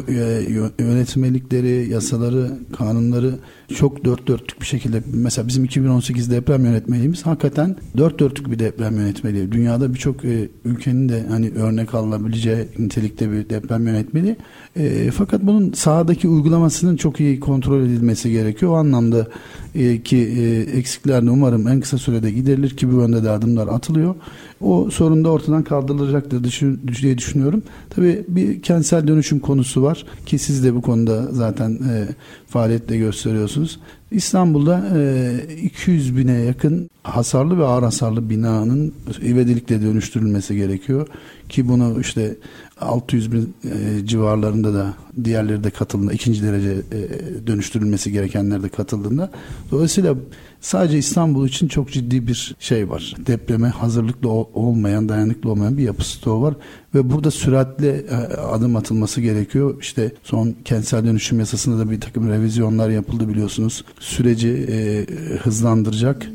yönetmelikleri, 0.79 1.89
yasaları, 1.91 2.51
kanunları 2.77 3.35
çok 3.75 4.05
dört 4.05 4.27
dörtlük 4.27 4.61
bir 4.61 4.67
şekilde 4.67 5.03
mesela 5.13 5.49
bizim 5.49 5.65
2018 5.65 6.31
deprem 6.31 6.65
yönetmeliğimiz 6.65 7.27
hakikaten 7.27 7.77
dört 7.97 8.19
dörtlük 8.19 8.51
bir 8.51 8.59
deprem 8.59 8.97
yönetmeliği. 8.97 9.53
Dünyada 9.53 9.95
birçok 9.95 10.25
e, 10.25 10.49
ülkenin 10.65 11.09
de 11.09 11.25
hani 11.29 11.51
örnek 11.51 11.95
alınabileceği 11.95 12.69
nitelikte 12.79 13.33
bir 13.33 13.51
deprem 13.51 13.87
yönetmeliği. 13.87 14.37
E, 14.77 15.11
fakat 15.11 15.43
bunun 15.43 15.73
sahadaki 15.73 16.29
uygulamasının 16.29 16.97
çok 16.97 17.21
iyi 17.21 17.41
kontrol 17.41 17.81
edilmesi 17.81 18.31
gerekiyor. 18.31 18.73
O 18.73 18.75
anlamda 18.75 19.27
e, 19.75 20.03
ki 20.03 20.17
e, 20.17 20.61
eksikler 20.79 21.23
umarım 21.23 21.69
en 21.69 21.81
kısa 21.81 21.99
sürede 21.99 22.31
giderilir 22.31 22.71
ki 22.77 22.93
bu 22.93 23.01
yönde 23.01 23.25
de 23.25 23.31
adımlar 23.31 23.69
atılıyor. 23.69 24.15
O 24.61 24.91
sorun 24.91 25.25
da 25.25 25.31
ortadan 25.31 25.65
kaldırılacaktır 25.65 26.61
diye 27.03 27.19
düşünüyorum. 27.19 27.63
Tabii 27.91 28.25
bir 28.29 28.63
kentsel 28.63 29.09
dönüşüm 29.09 29.39
konusu 29.39 29.83
var 29.83 30.07
ki 30.27 30.39
siz 30.39 30.65
de 30.65 30.75
bu 30.75 30.83
konuda 30.83 31.27
zaten 31.33 31.71
e, 31.71 32.09
faaliyetle 32.47 32.97
gösteriyorsunuz. 32.97 33.81
İstanbul'da 34.11 34.85
e, 34.97 35.57
200 35.63 36.17
bine 36.17 36.33
yakın 36.33 36.91
hasarlı 37.03 37.59
ve 37.59 37.65
ağır 37.65 37.83
hasarlı 37.83 38.31
binanın 38.31 38.93
ivedilikle 39.23 39.83
dönüştürülmesi 39.83 40.57
gerekiyor. 40.57 41.07
Ki 41.49 41.69
bunu 41.69 42.01
işte 42.01 42.37
600 42.81 43.33
bin 43.33 43.55
e, 43.65 44.07
civarlarında 44.07 44.75
da 44.75 44.95
diğerleri 45.25 45.65
de 45.65 45.71
katıldığında 45.71 46.13
ikinci 46.13 46.43
derece 46.43 46.71
e, 46.71 47.47
dönüştürülmesi 47.47 48.13
gerekenler 48.13 48.63
de 48.63 48.69
katıldığında 48.69 49.31
dolayısıyla 49.71 50.15
sadece 50.61 50.99
İstanbul 50.99 51.49
için 51.49 51.69
çok 51.69 51.91
ciddi 51.93 52.27
bir 52.27 52.57
şey 52.61 52.91
var. 52.91 53.15
Depreme 53.27 53.69
hazırlıklı 53.69 54.29
olmayan, 54.31 55.09
dayanıklı 55.09 55.51
olmayan 55.51 55.79
bir 55.79 55.83
yapı 55.83 56.05
stoğu 56.05 56.43
var 56.43 56.55
ve 56.95 57.11
burada 57.11 57.31
süratle 57.31 57.89
e, 57.89 58.15
adım 58.37 58.77
atılması 58.77 59.21
gerekiyor. 59.21 59.77
İşte 59.81 60.13
son 60.23 60.55
kentsel 60.65 61.05
dönüşüm 61.05 61.39
yasasında 61.39 61.79
da 61.79 61.91
bir 61.91 62.01
takım 62.01 62.29
revizyonlar 62.29 62.91
yapıldı 62.91 63.29
biliyorsunuz. 63.29 63.85
Süreci 64.01 64.67
e, 64.71 65.07
hızlandıracak 65.37 66.27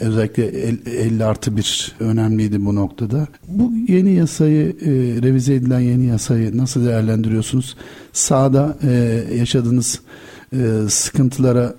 özellikle 0.00 0.44
50 0.46 1.24
artı 1.24 1.56
bir 1.56 1.94
önemliydi 2.00 2.64
bu 2.64 2.74
noktada. 2.74 3.26
Bu 3.48 3.72
yeni 3.88 4.14
yasayı, 4.14 4.76
e, 4.80 4.90
revize 5.22 5.54
edilen 5.54 5.80
yeni 5.80 6.06
yasayı 6.06 6.58
nasıl 6.58 6.86
değerlendiriyorsunuz? 6.86 7.76
Sağda 8.12 8.78
e, 8.82 8.90
yaşadığınız 9.38 10.00
e, 10.52 10.58
sıkıntılara 10.88 11.74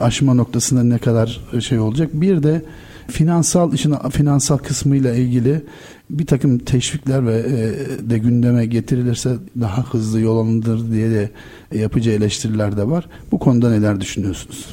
aşma 0.00 0.34
noktasında 0.34 0.82
ne 0.82 0.98
kadar 0.98 1.40
şey 1.60 1.78
olacak? 1.78 2.10
Bir 2.12 2.42
de 2.42 2.62
finansal 3.08 3.72
işin 3.72 3.94
finansal 4.10 4.58
kısmıyla 4.58 5.14
ilgili 5.14 5.62
bir 6.10 6.26
takım 6.26 6.58
teşvikler 6.58 7.26
ve 7.26 7.38
e, 7.38 8.10
de 8.10 8.18
gündeme 8.18 8.66
getirilirse 8.66 9.36
daha 9.60 9.82
hızlı 9.82 10.20
yol 10.20 10.38
alınır 10.38 10.92
diye 10.92 11.10
de 11.10 11.30
yapıcı 11.74 12.10
eleştiriler 12.10 12.76
de 12.76 12.88
var. 12.88 13.08
Bu 13.32 13.38
konuda 13.38 13.70
neler 13.70 14.00
düşünüyorsunuz? 14.00 14.66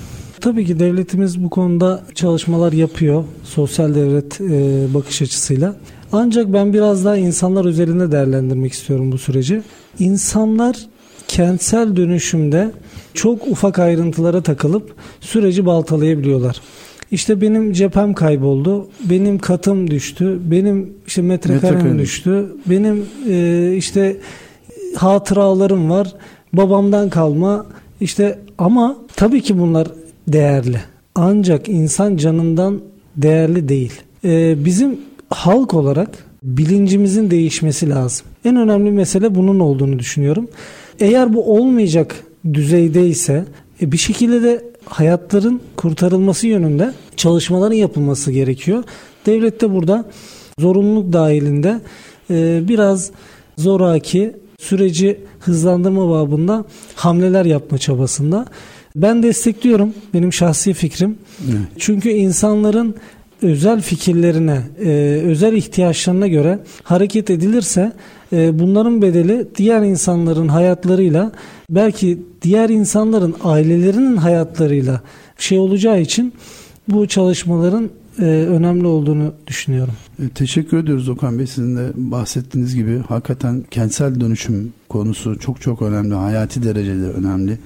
Tabii 0.43 0.65
ki 0.65 0.79
devletimiz 0.79 1.43
bu 1.43 1.49
konuda 1.49 2.03
çalışmalar 2.15 2.73
yapıyor 2.73 3.23
sosyal 3.43 3.95
devlet 3.95 4.41
e, 4.41 4.86
bakış 4.93 5.21
açısıyla. 5.21 5.75
Ancak 6.12 6.53
ben 6.53 6.73
biraz 6.73 7.06
daha 7.06 7.17
insanlar 7.17 7.65
üzerinde 7.65 8.12
değerlendirmek 8.12 8.73
istiyorum 8.73 9.12
bu 9.12 9.17
süreci. 9.17 9.62
İnsanlar 9.99 10.77
kentsel 11.27 11.95
dönüşümde 11.95 12.71
çok 13.13 13.47
ufak 13.47 13.79
ayrıntılara 13.79 14.41
takılıp 14.43 14.95
süreci 15.21 15.65
baltalayabiliyorlar. 15.65 16.62
İşte 17.12 17.41
benim 17.41 17.73
cephem 17.73 18.13
kayboldu, 18.13 18.88
benim 19.10 19.39
katım 19.39 19.91
düştü, 19.91 20.39
benim 20.45 20.93
işte 21.08 21.21
metrekarem 21.21 21.75
Metrekare. 21.75 21.99
düştü, 21.99 22.56
benim 22.65 23.06
e, 23.29 23.73
işte 23.77 24.17
hatıralarım 24.95 25.89
var, 25.89 26.13
babamdan 26.53 27.10
kalma 27.10 27.65
işte 28.01 28.39
ama 28.58 28.97
tabii 29.15 29.41
ki 29.41 29.60
bunlar 29.60 29.88
değerli. 30.27 30.79
ancak 31.15 31.69
insan 31.69 32.17
canından 32.17 32.81
değerli 33.15 33.69
değil. 33.69 33.93
Ee, 34.25 34.65
bizim 34.65 34.99
halk 35.29 35.73
olarak 35.73 36.09
bilincimizin 36.43 37.31
değişmesi 37.31 37.89
lazım. 37.89 38.25
En 38.45 38.55
önemli 38.55 38.91
mesele 38.91 39.36
bunun 39.36 39.59
olduğunu 39.59 39.99
düşünüyorum. 39.99 40.47
Eğer 40.99 41.33
bu 41.33 41.55
olmayacak 41.55 42.15
düzeydeyse 42.53 43.45
e, 43.81 43.91
bir 43.91 43.97
şekilde 43.97 44.43
de 44.43 44.63
hayatların 44.86 45.62
kurtarılması 45.75 46.47
yönünde 46.47 46.93
çalışmaların 47.15 47.75
yapılması 47.75 48.31
gerekiyor. 48.31 48.83
Devlet 49.25 49.62
de 49.62 49.73
burada 49.73 50.05
zorunluluk 50.59 51.13
dahilinde 51.13 51.81
e, 52.29 52.62
biraz 52.67 53.12
zoraki 53.57 54.33
süreci 54.59 55.19
hızlandırma 55.39 56.09
babında 56.09 56.65
hamleler 56.95 57.45
yapma 57.45 57.77
çabasında. 57.77 58.45
Ben 58.95 59.23
destekliyorum 59.23 59.93
benim 60.13 60.34
şahsi 60.34 60.73
fikrim. 60.73 61.17
Evet. 61.49 61.62
Çünkü 61.77 62.10
insanların 62.10 62.95
özel 63.41 63.82
fikirlerine, 63.82 64.62
e, 64.86 64.89
özel 65.25 65.53
ihtiyaçlarına 65.53 66.27
göre 66.27 66.60
hareket 66.84 67.29
edilirse 67.29 67.91
e, 68.34 68.60
bunların 68.60 69.01
bedeli 69.01 69.47
diğer 69.56 69.82
insanların 69.82 70.47
hayatlarıyla 70.47 71.32
belki 71.69 72.19
diğer 72.41 72.69
insanların 72.69 73.36
ailelerinin 73.43 74.17
hayatlarıyla 74.17 75.01
şey 75.38 75.60
olacağı 75.60 76.01
için 76.01 76.34
bu 76.88 77.08
çalışmaların 77.08 77.89
e, 78.19 78.23
önemli 78.25 78.88
olduğunu 78.88 79.34
düşünüyorum. 79.47 79.93
Teşekkür 80.36 80.77
ediyoruz 80.77 81.10
Okan 81.10 81.39
Bey. 81.39 81.47
Sizin 81.47 81.77
de 81.77 81.91
bahsettiğiniz 81.95 82.75
gibi 82.75 82.99
hakikaten 83.08 83.63
kentsel 83.71 84.19
dönüşüm 84.19 84.73
konusu 84.89 85.39
çok 85.39 85.62
çok 85.62 85.82
önemli. 85.82 86.13
Hayati 86.13 86.63
derecede 86.63 87.06
önemli. 87.06 87.58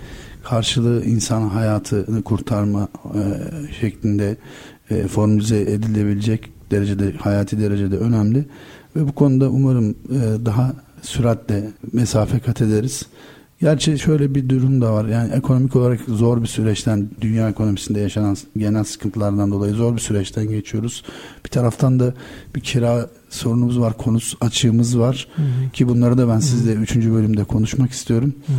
Karşılığı 0.49 1.05
insan 1.05 1.41
hayatını 1.41 2.23
kurtarma 2.23 2.87
e, 3.05 3.21
şeklinde 3.81 4.37
e, 4.89 5.07
formülize 5.07 5.61
edilebilecek 5.61 6.49
derecede 6.71 7.13
hayati 7.13 7.59
derecede 7.59 7.97
önemli 7.97 8.45
ve 8.95 9.07
bu 9.07 9.11
konuda 9.11 9.49
umarım 9.49 9.89
e, 9.89 10.45
daha 10.45 10.73
süratle 11.01 11.71
mesafe 11.93 12.39
kat 12.39 12.61
ederiz. 12.61 13.05
Gerçi 13.61 13.99
şöyle 13.99 14.35
bir 14.35 14.49
durum 14.49 14.81
da 14.81 14.93
var. 14.93 15.05
Yani 15.05 15.33
ekonomik 15.33 15.75
olarak 15.75 15.99
zor 16.07 16.41
bir 16.41 16.47
süreçten, 16.47 17.09
dünya 17.21 17.49
ekonomisinde 17.49 17.99
yaşanan 17.99 18.37
genel 18.57 18.83
sıkıntılardan 18.83 19.51
dolayı 19.51 19.73
zor 19.73 19.95
bir 19.95 20.01
süreçten 20.01 20.49
geçiyoruz. 20.49 21.03
Bir 21.45 21.49
taraftan 21.49 21.99
da 21.99 22.13
bir 22.55 22.61
kira 22.61 23.09
sorunumuz 23.29 23.79
var, 23.79 23.97
konus 23.97 24.35
açığımız 24.41 24.99
var. 24.99 25.27
Hı 25.35 25.41
hı. 25.41 25.71
Ki 25.73 25.87
bunları 25.87 26.17
da 26.17 26.27
ben 26.27 26.39
sizle 26.39 26.73
üçüncü 26.73 27.13
bölümde 27.13 27.43
konuşmak 27.43 27.91
istiyorum. 27.91 28.33
Hı 28.47 28.53
hı. 28.53 28.57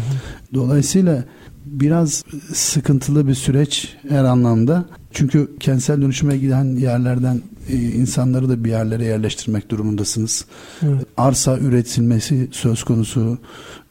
Dolayısıyla 0.54 1.24
biraz 1.70 2.24
sıkıntılı 2.54 3.28
bir 3.28 3.34
süreç 3.34 3.96
her 4.08 4.24
anlamda. 4.24 4.84
Çünkü 5.12 5.48
kentsel 5.60 6.02
dönüşüme 6.02 6.36
giden 6.36 6.64
yerlerden 6.64 7.42
e, 7.68 7.76
insanları 7.76 8.48
da 8.48 8.64
bir 8.64 8.70
yerlere 8.70 9.04
yerleştirmek 9.04 9.70
durumundasınız. 9.70 10.44
Evet. 10.82 11.06
Arsa 11.16 11.58
üretilmesi 11.58 12.48
söz 12.52 12.84
konusu. 12.84 13.38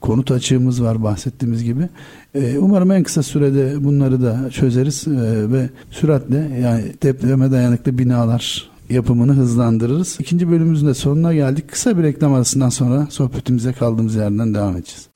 Konut 0.01 0.31
açığımız 0.31 0.83
var 0.83 1.03
bahsettiğimiz 1.03 1.63
gibi. 1.63 1.89
E, 2.35 2.57
umarım 2.57 2.91
en 2.91 3.03
kısa 3.03 3.23
sürede 3.23 3.83
bunları 3.83 4.21
da 4.21 4.49
çözeriz 4.49 5.07
e, 5.07 5.51
ve 5.51 5.69
süratle 5.91 6.59
yani 6.61 6.83
depreme 7.03 7.51
dayanıklı 7.51 7.97
binalar 7.97 8.69
yapımını 8.89 9.33
hızlandırırız. 9.33 10.17
İkinci 10.19 10.49
bölümümüzün 10.49 10.87
de 10.87 10.93
sonuna 10.93 11.33
geldik. 11.33 11.71
Kısa 11.71 11.97
bir 11.97 12.03
reklam 12.03 12.33
arasından 12.33 12.69
sonra 12.69 13.07
sohbetimize 13.09 13.73
kaldığımız 13.73 14.15
yerden 14.15 14.53
devam 14.53 14.77
edeceğiz. 14.77 15.07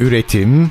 Üretim, 0.00 0.70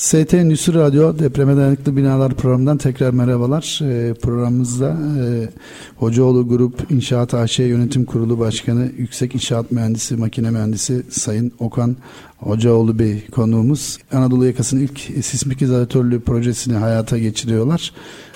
ST 0.00 0.34
Endüstri 0.34 0.74
Radyo 0.74 1.18
Depreme 1.18 1.56
Dayanıklı 1.56 1.96
Binalar 1.96 2.34
programından 2.34 2.78
tekrar 2.78 3.10
merhabalar. 3.10 3.80
E, 3.82 4.14
programımızda 4.14 4.96
e, 5.18 5.48
Hocaoğlu 5.96 6.48
Grup 6.48 6.90
İnşaat 6.90 7.34
AŞ 7.34 7.58
Yönetim 7.58 8.04
Kurulu 8.04 8.38
Başkanı 8.38 8.90
Yüksek 8.98 9.34
İnşaat 9.34 9.70
Mühendisi, 9.70 10.16
Makine 10.16 10.50
Mühendisi 10.50 11.02
Sayın 11.10 11.52
Okan 11.58 11.96
Hocaoğlu 12.38 12.98
Bey 12.98 13.26
konuğumuz. 13.26 13.98
Anadolu 14.12 14.46
Yakası'nın 14.46 14.80
ilk 14.80 15.00
sismik 15.24 15.62
izolatörlü 15.62 16.20
projesini 16.20 16.76
hayata 16.76 17.18
geçiriyorlar. 17.18 17.92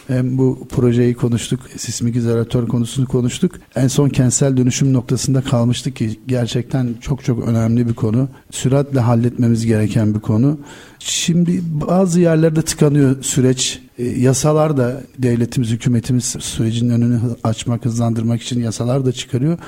Hem 0.07 0.39
bu 0.39 0.69
projeyi 0.71 1.15
konuştuk, 1.15 1.61
sismik 1.77 2.17
izolatör 2.17 2.67
konusunu 2.67 3.07
konuştuk. 3.07 3.55
En 3.77 3.89
son 3.89 4.09
kentsel 4.09 4.57
dönüşüm 4.57 4.93
noktasında 4.93 5.41
kalmıştık 5.41 5.97
ki 5.97 6.21
gerçekten 6.27 6.95
çok 7.01 7.25
çok 7.25 7.49
önemli 7.49 7.89
bir 7.89 7.95
konu. 7.95 8.29
Süratle 8.51 9.01
halletmemiz 9.01 9.67
gereken 9.67 10.15
bir 10.15 10.21
konu. 10.21 10.59
Şimdi 10.99 11.61
bazı 11.65 12.21
yerlerde 12.21 12.63
tıkanıyor 12.63 13.23
süreç. 13.23 13.81
E, 13.99 14.05
yasalar 14.05 14.77
da 14.77 15.01
devletimiz, 15.19 15.71
hükümetimiz 15.71 16.25
sürecin 16.25 16.91
önünü 16.91 17.21
açmak, 17.45 17.85
hızlandırmak 17.85 18.43
için 18.43 18.61
yasalar 18.61 19.07
da 19.07 19.13
çıkarıyor. 19.13 19.59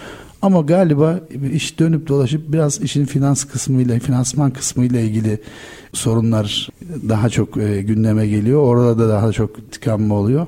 Ama 0.42 0.60
galiba 0.60 1.20
iş 1.52 1.78
dönüp 1.78 2.08
dolaşıp 2.08 2.52
biraz 2.52 2.80
işin 2.80 3.04
finans 3.04 3.44
kısmıyla, 3.44 3.98
finansman 3.98 4.50
kısmıyla 4.50 5.00
ilgili 5.00 5.40
sorunlar 5.92 6.68
daha 7.08 7.28
çok 7.28 7.56
e, 7.56 7.82
gündeme 7.82 8.26
geliyor. 8.26 8.62
Orada 8.62 8.98
da 8.98 9.08
daha 9.08 9.32
çok 9.32 9.72
tıkanma 9.72 10.14
oluyor. 10.14 10.46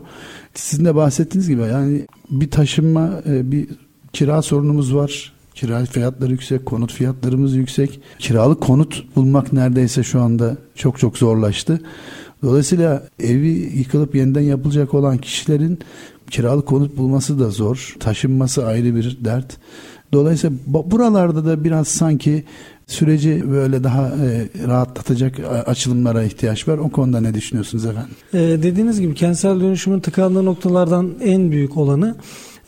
Sizin 0.54 0.84
de 0.84 0.94
bahsettiğiniz 0.94 1.48
gibi 1.48 1.60
yani 1.60 2.06
bir 2.30 2.50
taşınma, 2.50 3.10
e, 3.26 3.52
bir 3.52 3.66
kira 4.12 4.42
sorunumuz 4.42 4.94
var. 4.94 5.32
Kira 5.54 5.84
fiyatları 5.84 6.30
yüksek, 6.32 6.66
konut 6.66 6.92
fiyatlarımız 6.92 7.56
yüksek. 7.56 8.00
Kiralık 8.18 8.60
konut 8.60 9.16
bulmak 9.16 9.52
neredeyse 9.52 10.02
şu 10.02 10.20
anda 10.20 10.56
çok 10.74 10.98
çok 10.98 11.18
zorlaştı. 11.18 11.80
Dolayısıyla 12.42 13.02
evi 13.20 13.48
yıkılıp 13.74 14.14
yeniden 14.14 14.40
yapılacak 14.40 14.94
olan 14.94 15.18
kişilerin 15.18 15.78
kiralık 16.30 16.66
konut 16.66 16.96
bulması 16.96 17.38
da 17.38 17.50
zor. 17.50 17.96
Taşınması 18.00 18.66
ayrı 18.66 18.94
bir 18.96 19.18
dert. 19.24 19.56
Dolayısıyla 20.12 20.56
buralarda 20.66 21.44
da 21.44 21.64
biraz 21.64 21.88
sanki 21.88 22.44
süreci 22.86 23.50
böyle 23.50 23.84
daha 23.84 24.06
e, 24.06 24.48
rahatlatacak 24.66 25.40
açılımlara 25.66 26.24
ihtiyaç 26.24 26.68
var. 26.68 26.78
O 26.78 26.88
konuda 26.88 27.20
ne 27.20 27.34
düşünüyorsunuz 27.34 27.84
efendim? 27.84 28.10
Ee, 28.34 28.38
dediğiniz 28.38 29.00
gibi 29.00 29.14
kentsel 29.14 29.60
dönüşümün 29.60 30.00
tıkandığı 30.00 30.44
noktalardan 30.44 31.14
en 31.24 31.50
büyük 31.50 31.76
olanı 31.76 32.16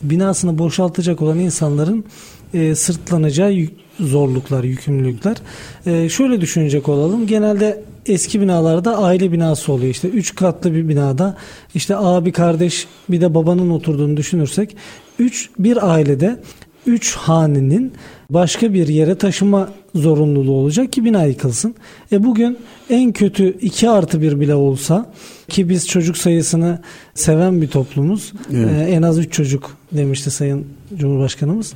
binasını 0.01 0.57
boşaltacak 0.57 1.21
olan 1.21 1.39
insanların 1.39 2.05
e, 2.53 2.75
sırtlanacağı 2.75 3.67
zorluklar, 3.99 4.63
yükümlülükler. 4.63 5.37
E, 5.85 6.09
şöyle 6.09 6.41
düşünecek 6.41 6.89
olalım. 6.89 7.27
Genelde 7.27 7.83
eski 8.05 8.41
binalarda 8.41 8.97
aile 8.97 9.31
binası 9.31 9.71
oluyor. 9.71 9.91
İşte 9.91 10.07
üç 10.07 10.35
katlı 10.35 10.73
bir 10.73 10.89
binada 10.89 11.37
işte 11.75 11.95
abi 11.97 12.31
kardeş 12.31 12.87
bir 13.09 13.21
de 13.21 13.33
babanın 13.33 13.69
oturduğunu 13.69 14.17
düşünürsek 14.17 14.75
üç 15.19 15.49
bir 15.59 15.91
ailede 15.93 16.39
üç 16.85 17.15
hanenin 17.15 17.93
başka 18.29 18.73
bir 18.73 18.87
yere 18.87 19.15
taşıma 19.15 19.69
zorunluluğu 19.95 20.53
olacak 20.53 20.93
ki 20.93 21.05
bina 21.05 21.23
yıkılsın. 21.23 21.75
E 22.11 22.23
bugün 22.23 22.57
en 22.89 23.11
kötü 23.11 23.57
2 23.61 23.89
artı 23.89 24.21
bir 24.21 24.39
bile 24.39 24.55
olsa 24.55 25.13
ki 25.49 25.69
biz 25.69 25.87
çocuk 25.87 26.17
sayısını 26.17 26.79
seven 27.13 27.61
bir 27.61 27.67
toplumuz. 27.67 28.33
Evet. 28.53 28.87
E, 28.87 28.91
en 28.91 29.01
az 29.01 29.19
3 29.19 29.33
çocuk 29.33 29.77
demişti 29.91 30.31
Sayın 30.31 30.65
Cumhurbaşkanımız. 30.97 31.73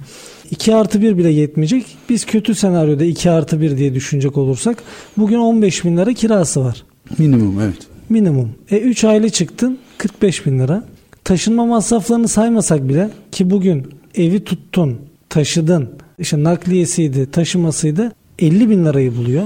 2 0.52 0.76
artı 0.76 1.02
1 1.02 1.18
bile 1.18 1.30
yetmeyecek. 1.30 1.86
Biz 2.10 2.26
kötü 2.26 2.56
senaryoda 2.56 3.06
2 3.06 3.32
artı 3.32 3.62
1 3.62 3.78
diye 3.78 3.94
düşünecek 3.94 4.38
olursak 4.38 4.84
bugün 5.18 5.38
15 5.38 5.86
bin 5.86 5.98
lira 5.98 6.14
kirası 6.14 6.66
var. 6.66 6.84
Minimum 7.18 7.62
evet. 7.62 7.78
Minimum. 8.10 8.52
E 8.72 8.78
3 8.78 9.04
aile 9.04 9.30
çıktın 9.30 9.78
45 9.98 10.46
bin 10.46 10.60
lira. 10.60 10.84
Taşınma 11.24 11.66
masraflarını 11.66 12.28
saymasak 12.28 12.90
bile 12.90 13.10
ki 13.32 13.50
bugün 13.50 13.88
evi 14.16 14.44
tuttun, 14.44 14.98
taşıdın, 15.30 15.90
işte 16.20 16.44
nakliyesiydi, 16.44 17.32
taşımasıydı 17.32 18.12
50 18.40 18.70
bin 18.70 18.86
lirayı 18.86 19.18
buluyor. 19.18 19.44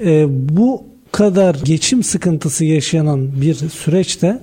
E, 0.00 0.26
bu 0.28 0.84
kadar 1.12 1.54
geçim 1.64 2.02
sıkıntısı 2.02 2.64
yaşanan 2.64 3.40
bir 3.40 3.54
süreçte 3.54 4.40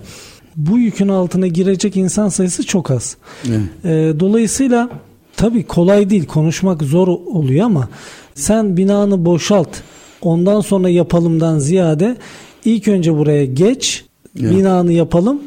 bu 0.56 0.78
yükün 0.78 1.08
altına 1.08 1.48
girecek 1.48 1.98
insan 1.98 2.30
sayısı 2.30 2.66
çok 2.66 2.92
az. 2.92 3.18
Evet. 3.48 3.62
E, 3.86 4.20
dolayısıyla 4.20 4.90
tabii 5.40 5.64
kolay 5.64 6.10
değil 6.10 6.26
konuşmak 6.26 6.84
zor 6.84 7.08
oluyor 7.08 7.66
ama 7.66 7.90
sen 8.36 8.78
binanı 8.78 9.26
boşalt 9.26 9.70
ondan 10.22 10.62
sonra 10.62 10.90
yapalımdan 10.90 11.60
ziyade 11.60 12.18
ilk 12.66 12.88
önce 12.88 13.18
buraya 13.18 13.46
geç 13.46 14.06
evet. 14.40 14.52
binanı 14.52 14.92
yapalım 14.92 15.42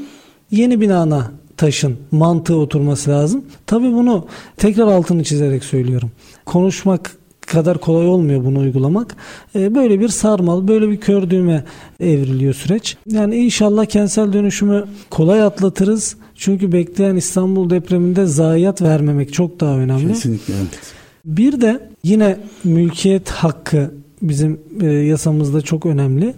yeni 0.51 0.81
binana 0.81 1.33
taşın 1.57 1.97
mantığı 2.11 2.57
oturması 2.57 3.11
lazım. 3.11 3.45
Tabii 3.67 3.93
bunu 3.93 4.27
tekrar 4.57 4.87
altını 4.87 5.25
çizerek 5.25 5.65
söylüyorum. 5.65 6.11
Konuşmak 6.47 7.17
kadar 7.53 7.79
kolay 7.79 8.09
olmuyor 8.09 8.45
bunu 8.45 8.59
uygulamak. 8.59 9.17
E, 9.55 9.75
böyle 9.75 10.01
bir 10.01 10.09
sarmal, 10.09 10.69
böyle 10.69 10.89
bir 10.89 10.97
kör 10.97 11.31
düğme 11.31 11.65
evriliyor 12.01 12.55
süreç. 12.55 12.97
Yani 13.07 13.37
inşallah 13.37 13.87
kentsel 13.87 14.33
dönüşümü 14.33 14.85
kolay 15.11 15.43
atlatırız. 15.43 16.17
Çünkü 16.35 16.73
bekleyen 16.73 17.17
İstanbul 17.17 17.71
depreminde 17.71 18.27
zayiat 18.27 18.83
vermemek 18.83 19.33
çok 19.33 19.61
daha 19.61 19.79
önemli. 19.79 20.09
Kesinlikle 20.09 20.55
evet. 20.55 20.81
Bir 21.25 21.61
de 21.61 21.89
yine 22.05 22.37
mülkiyet 22.65 23.31
hakkı 23.31 23.91
bizim 24.23 24.61
e, 24.81 24.87
yasamızda 24.87 25.61
çok 25.61 25.87
önemli. 25.87 26.35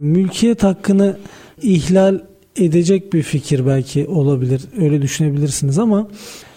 Mülkiyet 0.00 0.62
hakkını 0.62 1.16
ihlal 1.62 2.18
edecek 2.56 3.12
bir 3.12 3.22
fikir 3.22 3.66
belki 3.66 4.06
olabilir. 4.06 4.62
Öyle 4.80 5.02
düşünebilirsiniz 5.02 5.78
ama 5.78 6.08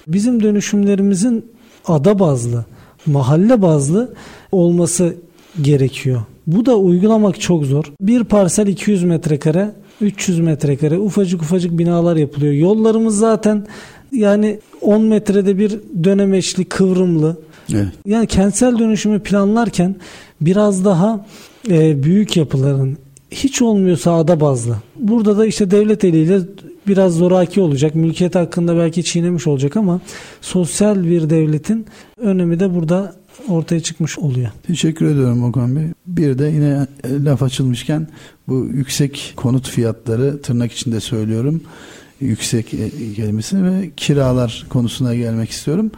bizim 0.07 0.43
dönüşümlerimizin 0.43 1.45
ada 1.85 2.19
bazlı, 2.19 2.65
mahalle 3.05 3.61
bazlı 3.61 4.13
olması 4.51 5.15
gerekiyor. 5.61 6.21
Bu 6.47 6.65
da 6.65 6.77
uygulamak 6.77 7.41
çok 7.41 7.65
zor. 7.65 7.83
Bir 8.01 8.23
parsel 8.23 8.67
200 8.67 9.03
metrekare, 9.03 9.71
300 10.01 10.39
metrekare 10.39 10.97
ufacık 10.97 11.41
ufacık 11.41 11.77
binalar 11.77 12.15
yapılıyor. 12.15 12.53
Yollarımız 12.53 13.17
zaten 13.17 13.67
yani 14.11 14.59
10 14.81 15.03
metrede 15.03 15.57
bir 15.57 15.79
dönemeçli, 16.03 16.65
kıvrımlı. 16.65 17.37
Evet. 17.73 17.87
Yani 18.05 18.27
kentsel 18.27 18.79
dönüşümü 18.79 19.19
planlarken 19.19 19.95
biraz 20.41 20.85
daha 20.85 21.25
e, 21.69 22.03
büyük 22.03 22.37
yapıların 22.37 22.97
hiç 23.31 23.61
olmuyorsa 23.61 24.13
ada 24.13 24.39
bazlı. 24.39 24.75
Burada 24.95 25.37
da 25.37 25.45
işte 25.45 25.71
devlet 25.71 26.03
eliyle 26.03 26.39
biraz 26.87 27.13
zoraki 27.13 27.61
olacak. 27.61 27.95
Mülkiyet 27.95 28.35
hakkında 28.35 28.77
belki 28.77 29.03
çiğnemiş 29.03 29.47
olacak 29.47 29.77
ama 29.77 30.01
sosyal 30.41 31.03
bir 31.03 31.29
devletin 31.29 31.85
önemi 32.17 32.59
de 32.59 32.75
burada 32.75 33.15
ortaya 33.47 33.79
çıkmış 33.79 34.19
oluyor. 34.19 34.49
Teşekkür 34.67 35.05
ediyorum 35.05 35.43
Okan 35.43 35.75
Bey. 35.75 35.83
Bir 36.07 36.39
de 36.39 36.45
yine 36.45 36.87
laf 37.25 37.43
açılmışken 37.43 38.07
bu 38.47 38.67
yüksek 38.73 39.33
konut 39.35 39.69
fiyatları 39.69 40.41
tırnak 40.41 40.71
içinde 40.71 40.99
söylüyorum. 40.99 41.61
Yüksek 42.21 42.73
e, 42.73 42.89
kelimesi 43.15 43.63
ve 43.63 43.91
kiralar 43.97 44.65
konusuna 44.69 45.15
gelmek 45.15 45.49
istiyorum. 45.49 45.91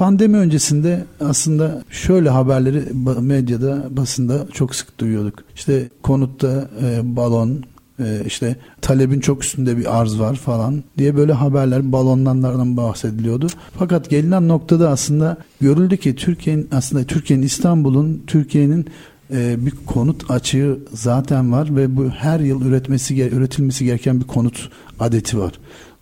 Pandemi 0.00 0.36
öncesinde 0.36 1.04
aslında 1.20 1.82
şöyle 1.90 2.28
haberleri 2.28 2.84
medyada, 3.20 3.96
basında 3.96 4.46
çok 4.52 4.74
sık 4.74 5.00
duyuyorduk. 5.00 5.38
İşte 5.54 5.88
konutta 6.02 6.68
e, 6.82 7.16
balon, 7.16 7.64
e, 7.98 8.22
işte 8.26 8.56
talebin 8.80 9.20
çok 9.20 9.44
üstünde 9.44 9.76
bir 9.76 10.00
arz 10.00 10.20
var 10.20 10.34
falan 10.34 10.82
diye 10.98 11.16
böyle 11.16 11.32
haberler 11.32 11.92
balonlardan 11.92 12.76
bahsediliyordu. 12.76 13.46
Fakat 13.78 14.10
gelinen 14.10 14.48
noktada 14.48 14.90
aslında 14.90 15.36
görüldü 15.60 15.96
ki 15.96 16.16
Türkiye'nin 16.16 16.68
aslında 16.72 17.04
Türkiye'nin 17.04 17.46
İstanbul'un 17.46 18.22
Türkiye'nin 18.26 18.86
e, 19.32 19.66
bir 19.66 19.72
konut 19.86 20.30
açığı 20.30 20.78
zaten 20.92 21.52
var 21.52 21.76
ve 21.76 21.96
bu 21.96 22.08
her 22.08 22.40
yıl 22.40 22.66
üretmesi 22.66 23.22
üretilmesi 23.22 23.84
gereken 23.84 24.20
bir 24.20 24.26
konut 24.26 24.70
adeti 25.00 25.38
var. 25.38 25.52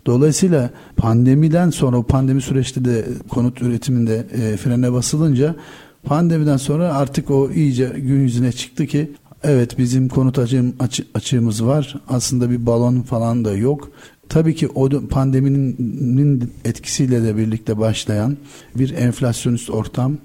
Dolayısıyla 0.09 0.69
pandemiden 0.97 1.69
sonra 1.69 1.97
o 1.97 2.03
pandemi 2.03 2.41
süreçte 2.41 2.85
de 2.85 3.05
konut 3.29 3.61
üretiminde 3.61 4.25
e, 4.33 4.57
frene 4.57 4.93
basılınca 4.93 5.55
pandemiden 6.03 6.57
sonra 6.57 6.93
artık 6.93 7.31
o 7.31 7.51
iyice 7.51 7.93
gün 7.95 8.21
yüzüne 8.21 8.51
çıktı 8.51 8.85
ki 8.85 9.11
evet 9.43 9.77
bizim 9.77 10.09
konut 10.09 10.39
açığım, 10.39 10.75
açı, 10.79 11.05
açığımız 11.13 11.65
var. 11.65 11.95
Aslında 12.07 12.49
bir 12.49 12.65
balon 12.65 13.01
falan 13.01 13.45
da 13.45 13.53
yok. 13.53 13.91
Tabii 14.29 14.55
ki 14.55 14.67
o 14.67 14.89
pandeminin 15.07 16.53
etkisiyle 16.65 17.23
de 17.23 17.37
birlikte 17.37 17.77
başlayan 17.77 18.37
bir 18.75 18.93
enflasyonist 18.93 19.69
ortam 19.69 20.17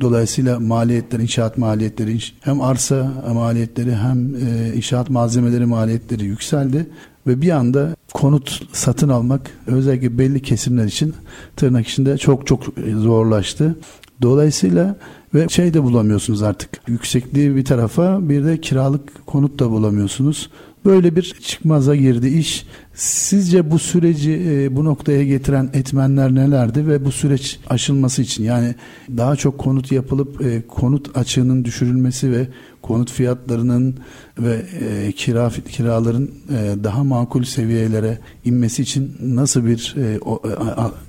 Dolayısıyla 0.00 0.60
maliyetler, 0.60 1.18
inşaat 1.18 1.58
maliyetleri 1.58 2.18
hem 2.40 2.60
arsa 2.60 3.12
maliyetleri 3.34 3.94
hem 3.94 4.34
e, 4.34 4.72
inşaat 4.74 5.10
malzemeleri 5.10 5.66
maliyetleri 5.66 6.24
yükseldi 6.24 6.86
ve 7.26 7.42
bir 7.42 7.50
anda 7.50 7.96
konut 8.14 8.62
satın 8.72 9.08
almak 9.08 9.50
özellikle 9.66 10.18
belli 10.18 10.42
kesimler 10.42 10.84
için 10.84 11.14
tırnak 11.56 11.88
içinde 11.88 12.18
çok 12.18 12.46
çok 12.46 12.64
zorlaştı. 12.96 13.76
Dolayısıyla 14.22 14.96
ve 15.34 15.48
şey 15.48 15.74
de 15.74 15.82
bulamıyorsunuz 15.82 16.42
artık. 16.42 16.70
Yüksekliği 16.88 17.56
bir 17.56 17.64
tarafa 17.64 18.28
bir 18.28 18.44
de 18.44 18.60
kiralık 18.60 19.26
konut 19.26 19.58
da 19.58 19.70
bulamıyorsunuz. 19.70 20.50
Böyle 20.84 21.16
bir 21.16 21.22
çıkmaza 21.42 21.96
girdi 21.96 22.28
iş. 22.28 22.66
Sizce 22.94 23.70
bu 23.70 23.78
süreci 23.78 24.42
e, 24.48 24.76
bu 24.76 24.84
noktaya 24.84 25.24
getiren 25.24 25.70
etmenler 25.74 26.34
nelerdi 26.34 26.86
ve 26.86 27.04
bu 27.04 27.12
süreç 27.12 27.58
aşılması 27.70 28.22
için 28.22 28.44
yani 28.44 28.74
daha 29.16 29.36
çok 29.36 29.58
konut 29.58 29.92
yapılıp 29.92 30.42
e, 30.44 30.62
konut 30.68 31.16
açığının 31.16 31.64
düşürülmesi 31.64 32.32
ve 32.32 32.48
konut 32.82 33.12
fiyatlarının 33.12 33.94
ve 34.38 34.62
e, 34.80 35.12
kira 35.12 35.50
kiraların 35.70 36.30
e, 36.50 36.84
daha 36.84 37.04
makul 37.04 37.42
seviyelere 37.42 38.18
inmesi 38.44 38.82
için 38.82 39.12
nasıl 39.22 39.66
bir 39.66 39.94
e, 39.96 40.18
o, 40.18 40.42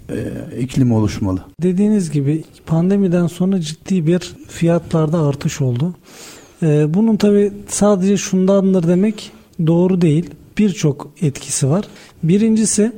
e, 0.10 0.16
e, 0.16 0.62
iklim 0.62 0.92
oluşmalı? 0.92 1.40
Dediğiniz 1.62 2.12
gibi 2.12 2.44
pandemiden 2.66 3.28
sonra 3.28 3.62
ciddi 3.62 4.08
bir 4.08 4.34
fiyatlarda 4.48 5.22
artış 5.22 5.62
oldu. 5.62 5.96
E, 6.64 6.94
bunun 6.94 7.18
tabi 7.18 7.52
sadece 7.68 8.18
şundandır 8.18 8.88
demek 8.88 9.32
doğru 9.68 10.02
değil. 10.02 10.30
Birçok 10.58 11.12
etkisi 11.22 11.70
var. 11.70 11.86
Birincisi 12.24 12.92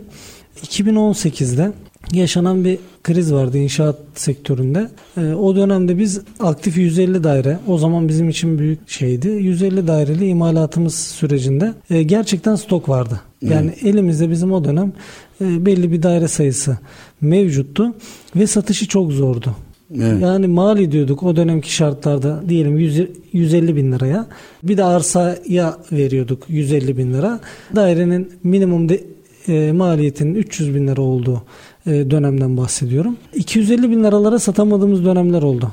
2018'de 0.66 1.72
yaşanan 2.12 2.66
bir 2.66 2.78
kriz 3.04 3.34
vardı 3.34 3.58
inşaat 3.58 4.00
sektöründe. 4.16 4.90
E, 5.18 5.34
o 5.34 5.56
dönemde 5.56 5.98
biz 5.98 6.22
aktif 6.40 6.78
150 6.78 7.24
daire, 7.24 7.60
o 7.68 7.78
zaman 7.78 8.08
bizim 8.08 8.30
için 8.30 8.60
büyük 8.60 8.90
şeydi. 8.90 9.28
150 9.28 9.88
daireli 9.88 10.28
imalatımız 10.28 10.96
sürecinde 10.96 11.74
e, 11.90 12.04
gerçekten 12.04 12.56
stok 12.56 12.90
vardı. 12.90 13.22
Yani 13.42 13.72
evet. 13.74 13.84
elimizde 13.84 14.30
bizim 14.30 14.52
o 14.52 14.64
dönem 14.64 14.94
e, 15.42 15.66
belli 15.66 15.92
bir 15.92 16.04
daire 16.04 16.28
sayısı 16.28 16.78
mevcuttu 17.22 17.94
ve 18.36 18.48
satışı 18.48 18.88
çok 18.88 19.12
zordu. 19.12 19.56
Evet. 19.92 20.22
Yani 20.22 20.48
mal 20.48 20.80
ediyorduk 20.80 21.24
o 21.24 21.36
dönemki 21.36 21.74
şartlarda 21.74 22.44
diyelim 22.50 22.80
100, 22.80 23.08
150 23.34 23.76
bin 23.76 23.92
liraya. 23.92 24.28
Bir 24.64 24.78
de 24.78 24.84
arsaya 24.84 25.78
veriyorduk 25.92 26.44
150 26.50 26.98
bin 26.98 27.14
lira. 27.14 27.40
Dairenin 27.76 28.32
minimum 28.44 28.90
de, 28.90 29.04
e, 29.48 29.72
maliyetinin 29.72 30.36
300 30.36 30.76
bin 30.76 30.88
lira 30.88 31.02
olduğu 31.02 31.44
e, 31.86 32.12
dönemden 32.12 32.58
bahsediyorum. 32.58 33.18
250 33.36 33.90
bin 33.90 34.04
liralara 34.04 34.40
satamadığımız 34.40 35.06
dönemler 35.06 35.42
oldu. 35.42 35.72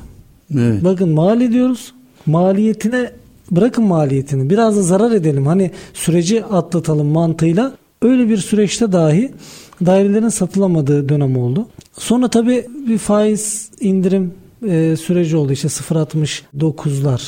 Evet. 0.58 0.84
Bakın 0.84 1.08
mal 1.08 1.40
ediyoruz. 1.40 1.92
Maliyetine 2.26 3.10
bırakın 3.50 3.84
maliyetini 3.84 4.50
biraz 4.50 4.76
da 4.76 4.82
zarar 4.82 5.12
edelim. 5.12 5.46
Hani 5.46 5.70
süreci 5.94 6.44
atlatalım 6.44 7.06
mantığıyla. 7.06 7.72
Öyle 8.02 8.28
bir 8.28 8.36
süreçte 8.36 8.92
dahi 8.92 9.32
dairelerin 9.86 10.28
satılamadığı 10.28 11.08
dönem 11.08 11.36
oldu. 11.36 11.66
Sonra 11.98 12.28
tabii 12.28 12.66
bir 12.88 12.98
faiz 12.98 13.70
indirim 13.80 14.34
e, 14.68 14.96
süreci 14.96 15.36
oldu. 15.36 15.52
İşte 15.52 15.68
0.69'lar, 15.68 17.22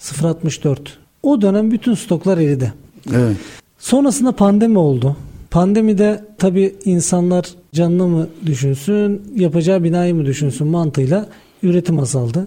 0.64. 0.00 0.78
O 1.22 1.42
dönem 1.42 1.70
bütün 1.70 1.94
stoklar 1.94 2.38
eridi. 2.38 2.72
Evet. 3.14 3.36
Sonrasında 3.78 4.32
pandemi 4.32 4.78
oldu. 4.78 5.16
Pandemide 5.50 6.24
tabii 6.38 6.74
insanlar 6.84 7.46
canını 7.72 8.08
mı 8.08 8.28
düşünsün, 8.46 9.22
yapacağı 9.36 9.84
binayı 9.84 10.14
mı 10.14 10.26
düşünsün 10.26 10.66
mantığıyla 10.66 11.28
üretim 11.62 11.98
azaldı. 11.98 12.46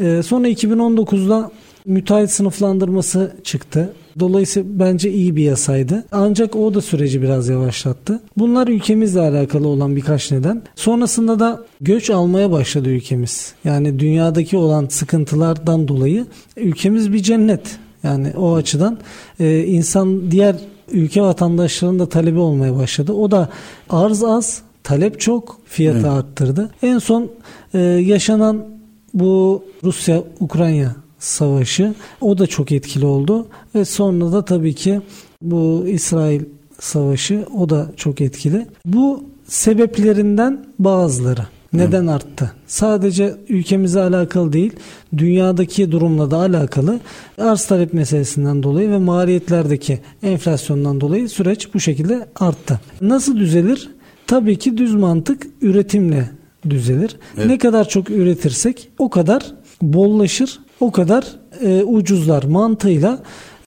Ee, 0.00 0.22
sonra 0.22 0.48
2019'da 0.48 1.50
müteahhit 1.90 2.30
sınıflandırması 2.30 3.36
çıktı. 3.44 3.92
Dolayısıyla 4.18 4.68
bence 4.78 5.12
iyi 5.12 5.36
bir 5.36 5.44
yasaydı. 5.44 6.04
Ancak 6.12 6.56
o 6.56 6.74
da 6.74 6.80
süreci 6.80 7.22
biraz 7.22 7.48
yavaşlattı. 7.48 8.20
Bunlar 8.36 8.68
ülkemizle 8.68 9.20
alakalı 9.20 9.68
olan 9.68 9.96
birkaç 9.96 10.32
neden. 10.32 10.62
Sonrasında 10.74 11.38
da 11.38 11.64
göç 11.80 12.10
almaya 12.10 12.50
başladı 12.52 12.88
ülkemiz. 12.88 13.54
Yani 13.64 13.98
dünyadaki 13.98 14.56
olan 14.56 14.86
sıkıntılardan 14.88 15.88
dolayı 15.88 16.26
ülkemiz 16.56 17.12
bir 17.12 17.22
cennet. 17.22 17.78
Yani 18.02 18.32
o 18.36 18.54
açıdan 18.54 18.98
e, 19.40 19.64
insan 19.64 20.30
diğer 20.30 20.56
ülke 20.92 21.22
vatandaşlarının 21.22 21.98
da 21.98 22.08
talebi 22.08 22.38
olmaya 22.38 22.76
başladı. 22.76 23.12
O 23.12 23.30
da 23.30 23.48
arz 23.90 24.24
az, 24.24 24.62
talep 24.82 25.20
çok, 25.20 25.58
fiyatı 25.64 25.98
evet. 25.98 26.08
arttırdı. 26.08 26.70
En 26.82 26.98
son 26.98 27.30
e, 27.74 27.78
yaşanan 27.78 28.64
bu 29.14 29.64
Rusya-Ukrayna 29.84 30.96
savaşı 31.20 31.94
o 32.20 32.38
da 32.38 32.46
çok 32.46 32.72
etkili 32.72 33.06
oldu 33.06 33.46
ve 33.74 33.84
sonra 33.84 34.32
da 34.32 34.44
tabii 34.44 34.74
ki 34.74 35.00
bu 35.42 35.84
İsrail 35.88 36.42
savaşı 36.80 37.46
o 37.58 37.70
da 37.70 37.90
çok 37.96 38.20
etkili. 38.20 38.66
Bu 38.84 39.24
sebeplerinden 39.46 40.66
bazıları. 40.78 41.46
Neden 41.72 42.06
Hı. 42.06 42.12
arttı? 42.12 42.52
Sadece 42.66 43.34
ülkemize 43.48 44.00
alakalı 44.00 44.52
değil, 44.52 44.72
dünyadaki 45.16 45.92
durumla 45.92 46.30
da 46.30 46.36
alakalı 46.36 47.00
arz 47.38 47.66
talep 47.66 47.92
meselesinden 47.94 48.62
dolayı 48.62 48.90
ve 48.90 48.98
maliyetlerdeki 48.98 49.98
enflasyondan 50.22 51.00
dolayı 51.00 51.28
süreç 51.28 51.74
bu 51.74 51.80
şekilde 51.80 52.28
arttı. 52.36 52.80
Nasıl 53.00 53.36
düzelir? 53.36 53.90
Tabii 54.26 54.58
ki 54.58 54.78
düz 54.78 54.94
mantık 54.94 55.46
üretimle 55.62 56.30
düzelir. 56.70 57.16
Evet. 57.36 57.46
Ne 57.46 57.58
kadar 57.58 57.88
çok 57.88 58.10
üretirsek 58.10 58.88
o 58.98 59.10
kadar 59.10 59.52
bollaşır 59.82 60.60
o 60.80 60.92
kadar 60.92 61.24
e, 61.62 61.82
ucuzlar 61.82 62.42
mantığıyla. 62.42 63.18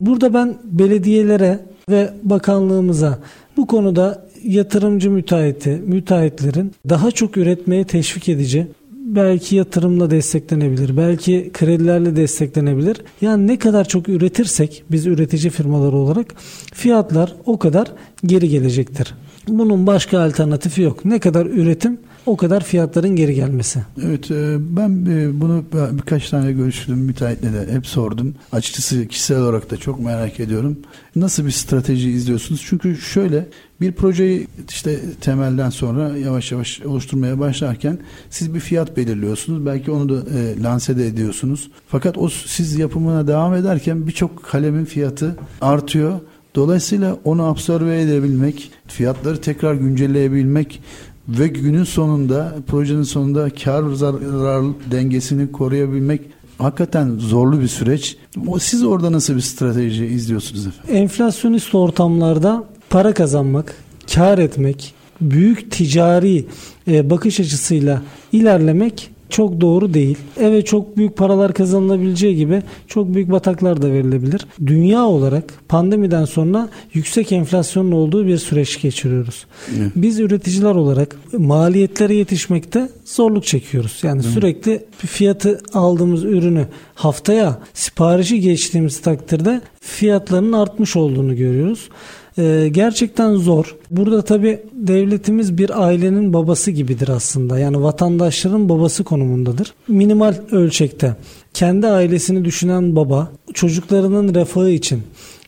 Burada 0.01 0.33
ben 0.33 0.57
belediyelere 0.63 1.59
ve 1.89 2.13
bakanlığımıza 2.23 3.19
bu 3.57 3.67
konuda 3.67 4.25
yatırımcı 4.43 5.11
müteahhiti, 5.11 5.69
müteahhitlerin 5.69 6.71
daha 6.89 7.11
çok 7.11 7.37
üretmeye 7.37 7.83
teşvik 7.83 8.29
edici 8.29 8.67
belki 8.91 9.55
yatırımla 9.55 10.11
desteklenebilir, 10.11 10.97
belki 10.97 11.49
kredilerle 11.53 12.15
desteklenebilir. 12.15 12.97
Yani 13.21 13.47
ne 13.47 13.59
kadar 13.59 13.87
çok 13.87 14.09
üretirsek 14.09 14.83
biz 14.91 15.05
üretici 15.07 15.49
firmalar 15.49 15.93
olarak 15.93 16.33
fiyatlar 16.73 17.35
o 17.45 17.59
kadar 17.59 17.91
geri 18.25 18.49
gelecektir. 18.49 19.13
Bunun 19.47 19.87
başka 19.87 20.19
alternatifi 20.19 20.81
yok. 20.81 21.05
Ne 21.05 21.19
kadar 21.19 21.45
üretim 21.45 21.97
o 22.25 22.37
kadar 22.37 22.63
fiyatların 22.63 23.15
geri 23.15 23.35
gelmesi. 23.35 23.79
Evet 24.05 24.31
e, 24.31 24.55
ben 24.59 24.89
e, 24.89 25.41
bunu 25.41 25.63
birkaç 25.91 26.29
tane 26.29 26.51
görüştüm 26.51 26.97
müteahhitle 26.97 27.53
de 27.53 27.73
hep 27.73 27.87
sordum. 27.87 28.35
Açıkçası 28.51 29.07
kişisel 29.07 29.41
olarak 29.41 29.71
da 29.71 29.77
çok 29.77 29.99
merak 29.99 30.39
ediyorum. 30.39 30.77
Nasıl 31.15 31.45
bir 31.45 31.51
strateji 31.51 32.09
izliyorsunuz? 32.09 32.65
Çünkü 32.65 32.97
şöyle 32.97 33.47
bir 33.81 33.91
projeyi 33.91 34.47
işte 34.69 34.99
temelden 35.21 35.69
sonra 35.69 36.17
yavaş 36.17 36.51
yavaş 36.51 36.81
oluşturmaya 36.81 37.39
başlarken 37.39 37.99
siz 38.29 38.53
bir 38.53 38.59
fiyat 38.59 38.97
belirliyorsunuz. 38.97 39.65
Belki 39.65 39.91
onu 39.91 40.09
da 40.09 40.37
e, 40.39 40.63
lanse 40.63 40.97
de 40.97 41.07
ediyorsunuz. 41.07 41.71
Fakat 41.87 42.17
o 42.17 42.29
siz 42.29 42.79
yapımına 42.79 43.27
devam 43.27 43.53
ederken 43.53 44.07
birçok 44.07 44.43
kalemin 44.43 44.85
fiyatı 44.85 45.35
artıyor. 45.61 46.19
Dolayısıyla 46.55 47.17
onu 47.23 47.43
absorbe 47.43 48.01
edebilmek, 48.01 48.71
fiyatları 48.87 49.41
tekrar 49.41 49.73
güncelleyebilmek 49.73 50.81
ve 51.27 51.47
günün 51.47 51.83
sonunda 51.83 52.55
projenin 52.67 53.03
sonunda 53.03 53.49
kar 53.49 53.93
zarar 53.93 54.65
dengesini 54.91 55.51
koruyabilmek 55.51 56.21
hakikaten 56.57 57.15
zorlu 57.19 57.61
bir 57.61 57.67
süreç. 57.67 58.17
Siz 58.59 58.83
orada 58.83 59.11
nasıl 59.11 59.35
bir 59.35 59.41
strateji 59.41 60.05
izliyorsunuz 60.05 60.67
efendim? 60.67 60.95
Enflasyonist 60.95 61.75
ortamlarda 61.75 62.63
para 62.89 63.13
kazanmak, 63.13 63.75
kar 64.13 64.37
etmek, 64.37 64.93
büyük 65.21 65.71
ticari 65.71 66.45
e, 66.87 67.09
bakış 67.09 67.39
açısıyla 67.39 68.01
ilerlemek 68.31 69.12
çok 69.33 69.61
doğru 69.61 69.93
değil. 69.93 70.17
Evet 70.39 70.67
çok 70.67 70.97
büyük 70.97 71.17
paralar 71.17 71.53
kazanılabileceği 71.53 72.35
gibi 72.35 72.63
çok 72.87 73.13
büyük 73.13 73.31
bataklar 73.31 73.81
da 73.81 73.91
verilebilir. 73.91 74.45
Dünya 74.65 75.05
olarak 75.05 75.53
pandemiden 75.67 76.25
sonra 76.25 76.69
yüksek 76.93 77.31
enflasyonun 77.31 77.91
olduğu 77.91 78.27
bir 78.27 78.37
süreç 78.37 78.81
geçiriyoruz. 78.81 79.45
Evet. 79.79 79.91
Biz 79.95 80.19
üreticiler 80.19 80.75
olarak 80.75 81.15
maliyetlere 81.37 82.13
yetişmekte 82.15 82.89
zorluk 83.05 83.45
çekiyoruz. 83.45 83.99
Yani 84.03 84.21
evet. 84.23 84.33
sürekli 84.33 84.85
fiyatı 84.97 85.61
aldığımız 85.73 86.23
ürünü 86.23 86.67
haftaya 86.95 87.59
siparişi 87.73 88.39
geçtiğimiz 88.39 89.01
takdirde 89.01 89.61
fiyatlarının 89.81 90.53
artmış 90.53 90.95
olduğunu 90.95 91.35
görüyoruz. 91.35 91.89
Ee, 92.37 92.69
gerçekten 92.71 93.35
zor. 93.35 93.75
Burada 93.91 94.21
tabi 94.21 94.59
devletimiz 94.73 95.57
bir 95.57 95.83
ailenin 95.83 96.33
babası 96.33 96.71
gibidir 96.71 97.07
aslında. 97.07 97.59
Yani 97.59 97.83
vatandaşların 97.83 98.69
babası 98.69 99.03
konumundadır. 99.03 99.73
Minimal 99.87 100.35
ölçekte 100.51 101.15
kendi 101.53 101.87
ailesini 101.87 102.45
düşünen 102.45 102.95
baba 102.95 103.31
çocuklarının 103.53 104.35
refahı 104.35 104.69
için 104.69 105.03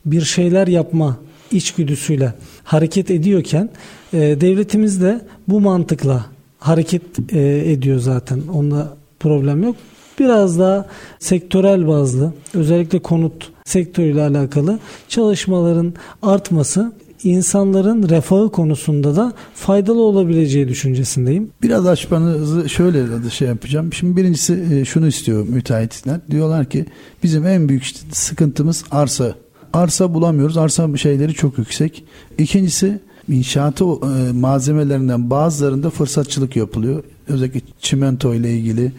bir 0.06 0.20
şeyler 0.20 0.66
yapma 0.66 1.16
içgüdüsüyle 1.52 2.34
hareket 2.64 3.10
ediyorken 3.10 3.70
e, 4.12 4.18
devletimiz 4.18 5.02
de 5.02 5.20
bu 5.48 5.60
mantıkla 5.60 6.26
hareket 6.58 7.02
e, 7.32 7.72
ediyor 7.72 7.98
zaten. 7.98 8.40
Onda 8.54 8.96
problem 9.20 9.62
yok. 9.62 9.76
Biraz 10.18 10.58
daha 10.58 10.86
sektörel 11.18 11.88
bazlı 11.88 12.32
özellikle 12.54 12.98
konut 12.98 13.52
sektörüyle 13.64 14.22
alakalı 14.22 14.78
çalışmaların 15.08 15.94
artması 16.22 16.92
insanların 17.24 18.08
refahı 18.08 18.50
konusunda 18.50 19.16
da 19.16 19.32
faydalı 19.54 20.02
olabileceği 20.02 20.68
düşüncesindeyim. 20.68 21.50
Biraz 21.62 21.86
açmanızı 21.86 22.68
şöyle 22.68 23.24
de 23.24 23.30
şey 23.30 23.48
yapacağım. 23.48 23.92
Şimdi 23.92 24.16
birincisi 24.16 24.64
e, 24.72 24.84
şunu 24.84 25.06
istiyor 25.06 25.48
müteahhitler. 25.48 26.20
Diyorlar 26.30 26.70
ki 26.70 26.86
bizim 27.22 27.46
en 27.46 27.68
büyük 27.68 27.86
sıkıntımız 28.12 28.84
arsa. 28.90 29.34
Arsa 29.72 30.14
bulamıyoruz. 30.14 30.56
Arsa 30.56 30.96
şeyleri 30.96 31.34
çok 31.34 31.58
yüksek. 31.58 32.04
İkincisi 32.38 33.00
inşaatı 33.28 33.84
e, 33.84 34.32
malzemelerinden 34.32 35.30
bazılarında 35.30 35.90
fırsatçılık 35.90 36.56
yapılıyor. 36.56 37.02
Özellikle 37.28 37.60
çimento 37.80 38.34
ile 38.34 38.52
ilgili 38.58 38.92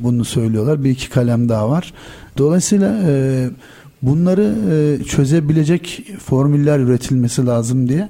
bunu 0.00 0.24
söylüyorlar. 0.24 0.84
Bir 0.84 0.90
iki 0.90 1.10
kalem 1.10 1.48
daha 1.48 1.70
var. 1.70 1.92
Dolayısıyla 2.38 3.00
e, 3.06 3.48
bunları 4.02 4.54
e, 4.70 5.04
çözebilecek 5.04 6.04
formüller 6.24 6.78
üretilmesi 6.78 7.46
lazım 7.46 7.88
diye. 7.88 8.08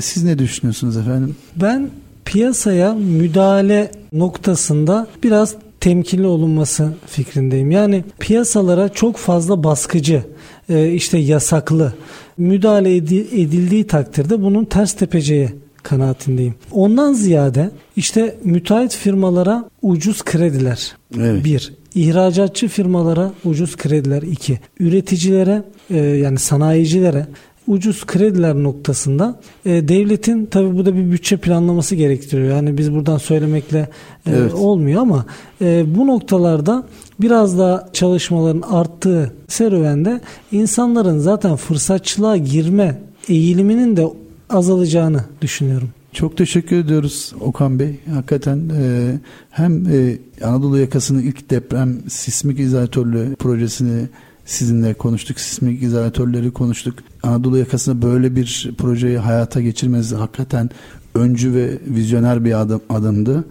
Siz 0.00 0.24
ne 0.24 0.38
düşünüyorsunuz 0.38 0.96
efendim? 0.96 1.36
Ben 1.56 1.90
piyasaya 2.24 2.94
müdahale 2.94 3.90
noktasında 4.12 5.06
biraz 5.22 5.54
temkinli 5.80 6.26
olunması 6.26 6.92
fikrindeyim. 7.06 7.70
Yani 7.70 8.04
piyasalara 8.18 8.88
çok 8.88 9.16
fazla 9.16 9.64
baskıcı, 9.64 10.24
işte 10.68 11.18
yasaklı 11.18 11.92
müdahale 12.38 12.96
edildiği 12.96 13.86
takdirde 13.86 14.42
bunun 14.42 14.64
ters 14.64 14.92
tepeceği 14.92 15.48
kanaatindeyim. 15.82 16.54
Ondan 16.72 17.12
ziyade 17.12 17.70
işte 17.96 18.36
müteahhit 18.44 18.94
firmalara 18.94 19.64
ucuz 19.82 20.24
krediler. 20.24 20.96
Evet. 21.18 21.44
Bir. 21.44 21.72
İhracatçı 21.94 22.68
firmalara 22.68 23.32
ucuz 23.44 23.76
krediler. 23.76 24.22
iki. 24.22 24.58
Üreticilere 24.80 25.62
e, 25.90 25.96
yani 25.98 26.38
sanayicilere 26.38 27.26
ucuz 27.66 28.06
krediler 28.06 28.54
noktasında 28.54 29.40
e, 29.66 29.88
devletin 29.88 30.46
tabi 30.46 30.76
bu 30.76 30.86
da 30.86 30.96
bir 30.96 31.12
bütçe 31.12 31.36
planlaması 31.36 31.94
gerektiriyor. 31.94 32.56
Yani 32.56 32.78
biz 32.78 32.92
buradan 32.92 33.18
söylemekle 33.18 33.78
e, 34.26 34.30
evet. 34.30 34.54
olmuyor 34.54 35.02
ama 35.02 35.26
e, 35.60 35.84
bu 35.86 36.06
noktalarda 36.06 36.86
biraz 37.20 37.58
daha 37.58 37.88
çalışmaların 37.92 38.62
arttığı 38.62 39.32
serüvende 39.48 40.20
insanların 40.52 41.18
zaten 41.18 41.56
fırsatçılığa 41.56 42.36
girme 42.36 43.00
eğiliminin 43.28 43.96
de 43.96 44.06
azalacağını 44.50 45.24
düşünüyorum. 45.40 45.88
Çok 46.12 46.36
teşekkür 46.36 46.76
ediyoruz 46.76 47.32
Okan 47.40 47.78
Bey. 47.78 47.98
Hakikaten 48.14 48.70
e, 48.80 49.14
hem 49.50 49.86
e, 49.86 50.18
Anadolu 50.44 50.78
yakasının 50.78 51.22
ilk 51.22 51.50
deprem 51.50 52.10
sismik 52.10 52.60
izolatörlü 52.60 53.36
projesini 53.36 54.08
sizinle 54.44 54.94
konuştuk. 54.94 55.40
Sismik 55.40 55.82
izolatörleri 55.82 56.50
konuştuk. 56.50 56.94
Anadolu 57.22 57.58
yakasında 57.58 58.02
böyle 58.02 58.36
bir 58.36 58.72
projeyi 58.78 59.18
hayata 59.18 59.60
geçirmeniz 59.60 60.12
hakikaten 60.12 60.70
öncü 61.14 61.54
ve 61.54 61.78
vizyoner 61.86 62.44
bir 62.44 62.60
adım, 62.60 62.80
adımdı. 62.88 63.44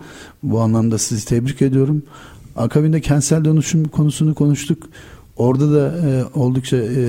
Bu 0.43 0.59
anlamda 0.59 0.97
sizi 0.97 1.25
tebrik 1.25 1.61
ediyorum. 1.61 2.03
Akabinde 2.55 3.01
kentsel 3.01 3.45
dönüşüm 3.45 3.87
konusunu 3.87 4.35
konuştuk. 4.35 4.83
Orada 5.37 5.73
da 5.73 6.07
e, 6.07 6.23
oldukça 6.39 6.77
e, 6.77 7.05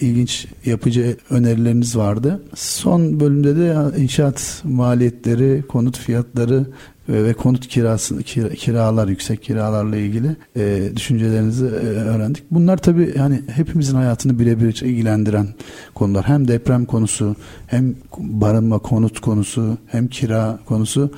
ilginç 0.00 0.46
yapıcı 0.64 1.16
önerileriniz 1.30 1.96
vardı. 1.96 2.42
Son 2.54 3.20
bölümde 3.20 3.56
de 3.56 3.76
inşaat 3.98 4.62
maliyetleri, 4.64 5.62
konut 5.68 5.98
fiyatları 5.98 6.66
ve, 7.08 7.24
ve 7.24 7.32
konut 7.32 7.68
kirası 7.68 8.22
kira, 8.22 8.48
kiralar 8.48 9.08
yüksek 9.08 9.42
kiralarla 9.42 9.96
ilgili 9.96 10.36
e, 10.56 10.90
düşüncelerinizi 10.96 11.66
e, 11.66 11.68
öğrendik. 11.68 12.44
Bunlar 12.50 12.76
tabii 12.76 13.16
hani 13.16 13.42
hepimizin 13.46 13.94
hayatını 13.94 14.38
birebir 14.38 14.82
ilgilendiren 14.82 15.46
konular. 15.94 16.28
Hem 16.28 16.48
deprem 16.48 16.84
konusu, 16.84 17.36
hem 17.66 17.94
barınma 18.18 18.78
konut 18.78 19.20
konusu, 19.20 19.78
hem 19.86 20.08
kira 20.08 20.58
konusu. 20.66 21.10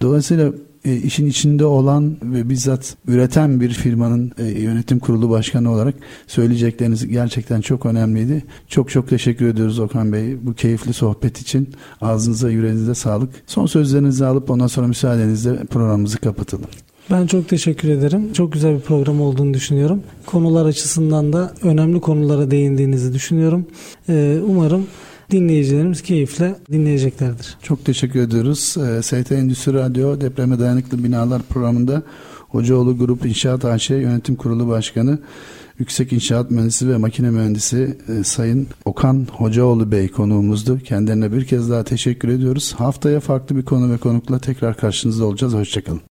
Dolayısıyla 0.00 0.52
e, 0.84 0.96
işin 0.96 1.26
içinde 1.26 1.64
olan 1.64 2.16
ve 2.22 2.48
bizzat 2.48 2.96
üreten 3.08 3.60
bir 3.60 3.70
firmanın 3.70 4.32
e, 4.38 4.44
yönetim 4.44 4.98
kurulu 4.98 5.30
başkanı 5.30 5.72
olarak 5.72 5.94
söyleyecekleriniz 6.26 7.08
gerçekten 7.08 7.60
çok 7.60 7.86
önemliydi. 7.86 8.44
Çok 8.68 8.90
çok 8.90 9.08
teşekkür 9.08 9.46
ediyoruz 9.46 9.78
Okan 9.78 10.12
Bey 10.12 10.36
bu 10.42 10.54
keyifli 10.54 10.92
sohbet 10.92 11.40
için. 11.40 11.68
Ağzınıza 12.00 12.50
yüreğinize 12.50 12.94
sağlık. 12.94 13.30
Son 13.46 13.66
sözlerinizi 13.66 14.26
alıp 14.26 14.50
ondan 14.50 14.66
sonra 14.66 14.86
müsaadenizle 14.86 15.64
programımızı 15.64 16.18
kapatalım. 16.18 16.66
Ben 17.10 17.26
çok 17.26 17.48
teşekkür 17.48 17.88
ederim. 17.88 18.32
Çok 18.32 18.52
güzel 18.52 18.74
bir 18.74 18.80
program 18.80 19.20
olduğunu 19.20 19.54
düşünüyorum. 19.54 20.02
Konular 20.26 20.66
açısından 20.66 21.32
da 21.32 21.54
önemli 21.62 22.00
konulara 22.00 22.50
değindiğinizi 22.50 23.14
düşünüyorum. 23.14 23.66
Ee, 24.08 24.38
umarım 24.46 24.86
dinleyicilerimiz 25.30 26.02
keyifle 26.02 26.56
dinleyeceklerdir. 26.72 27.56
Çok 27.62 27.84
teşekkür 27.84 28.20
ediyoruz. 28.20 28.76
Ee, 28.78 29.02
ST 29.02 29.32
Endüstri 29.32 29.72
Radyo 29.72 30.20
Depreme 30.20 30.58
Dayanıklı 30.58 31.04
Binalar 31.04 31.42
programında 31.42 32.02
Hocaoğlu 32.48 32.98
Grup 32.98 33.26
İnşaat 33.26 33.64
AŞ 33.64 33.90
Yönetim 33.90 34.36
Kurulu 34.36 34.68
Başkanı 34.68 35.18
Yüksek 35.78 36.12
İnşaat 36.12 36.50
Mühendisi 36.50 36.88
ve 36.88 36.96
Makine 36.96 37.30
Mühendisi 37.30 37.98
e, 38.08 38.24
Sayın 38.24 38.66
Okan 38.84 39.26
Hocaoğlu 39.32 39.92
Bey 39.92 40.08
konuğumuzdu. 40.08 40.78
Kendilerine 40.78 41.32
bir 41.32 41.44
kez 41.44 41.70
daha 41.70 41.84
teşekkür 41.84 42.28
ediyoruz. 42.28 42.74
Haftaya 42.78 43.20
farklı 43.20 43.56
bir 43.56 43.64
konu 43.64 43.92
ve 43.92 43.96
konukla 43.96 44.38
tekrar 44.38 44.76
karşınızda 44.76 45.24
olacağız. 45.24 45.54
Hoşçakalın. 45.54 46.00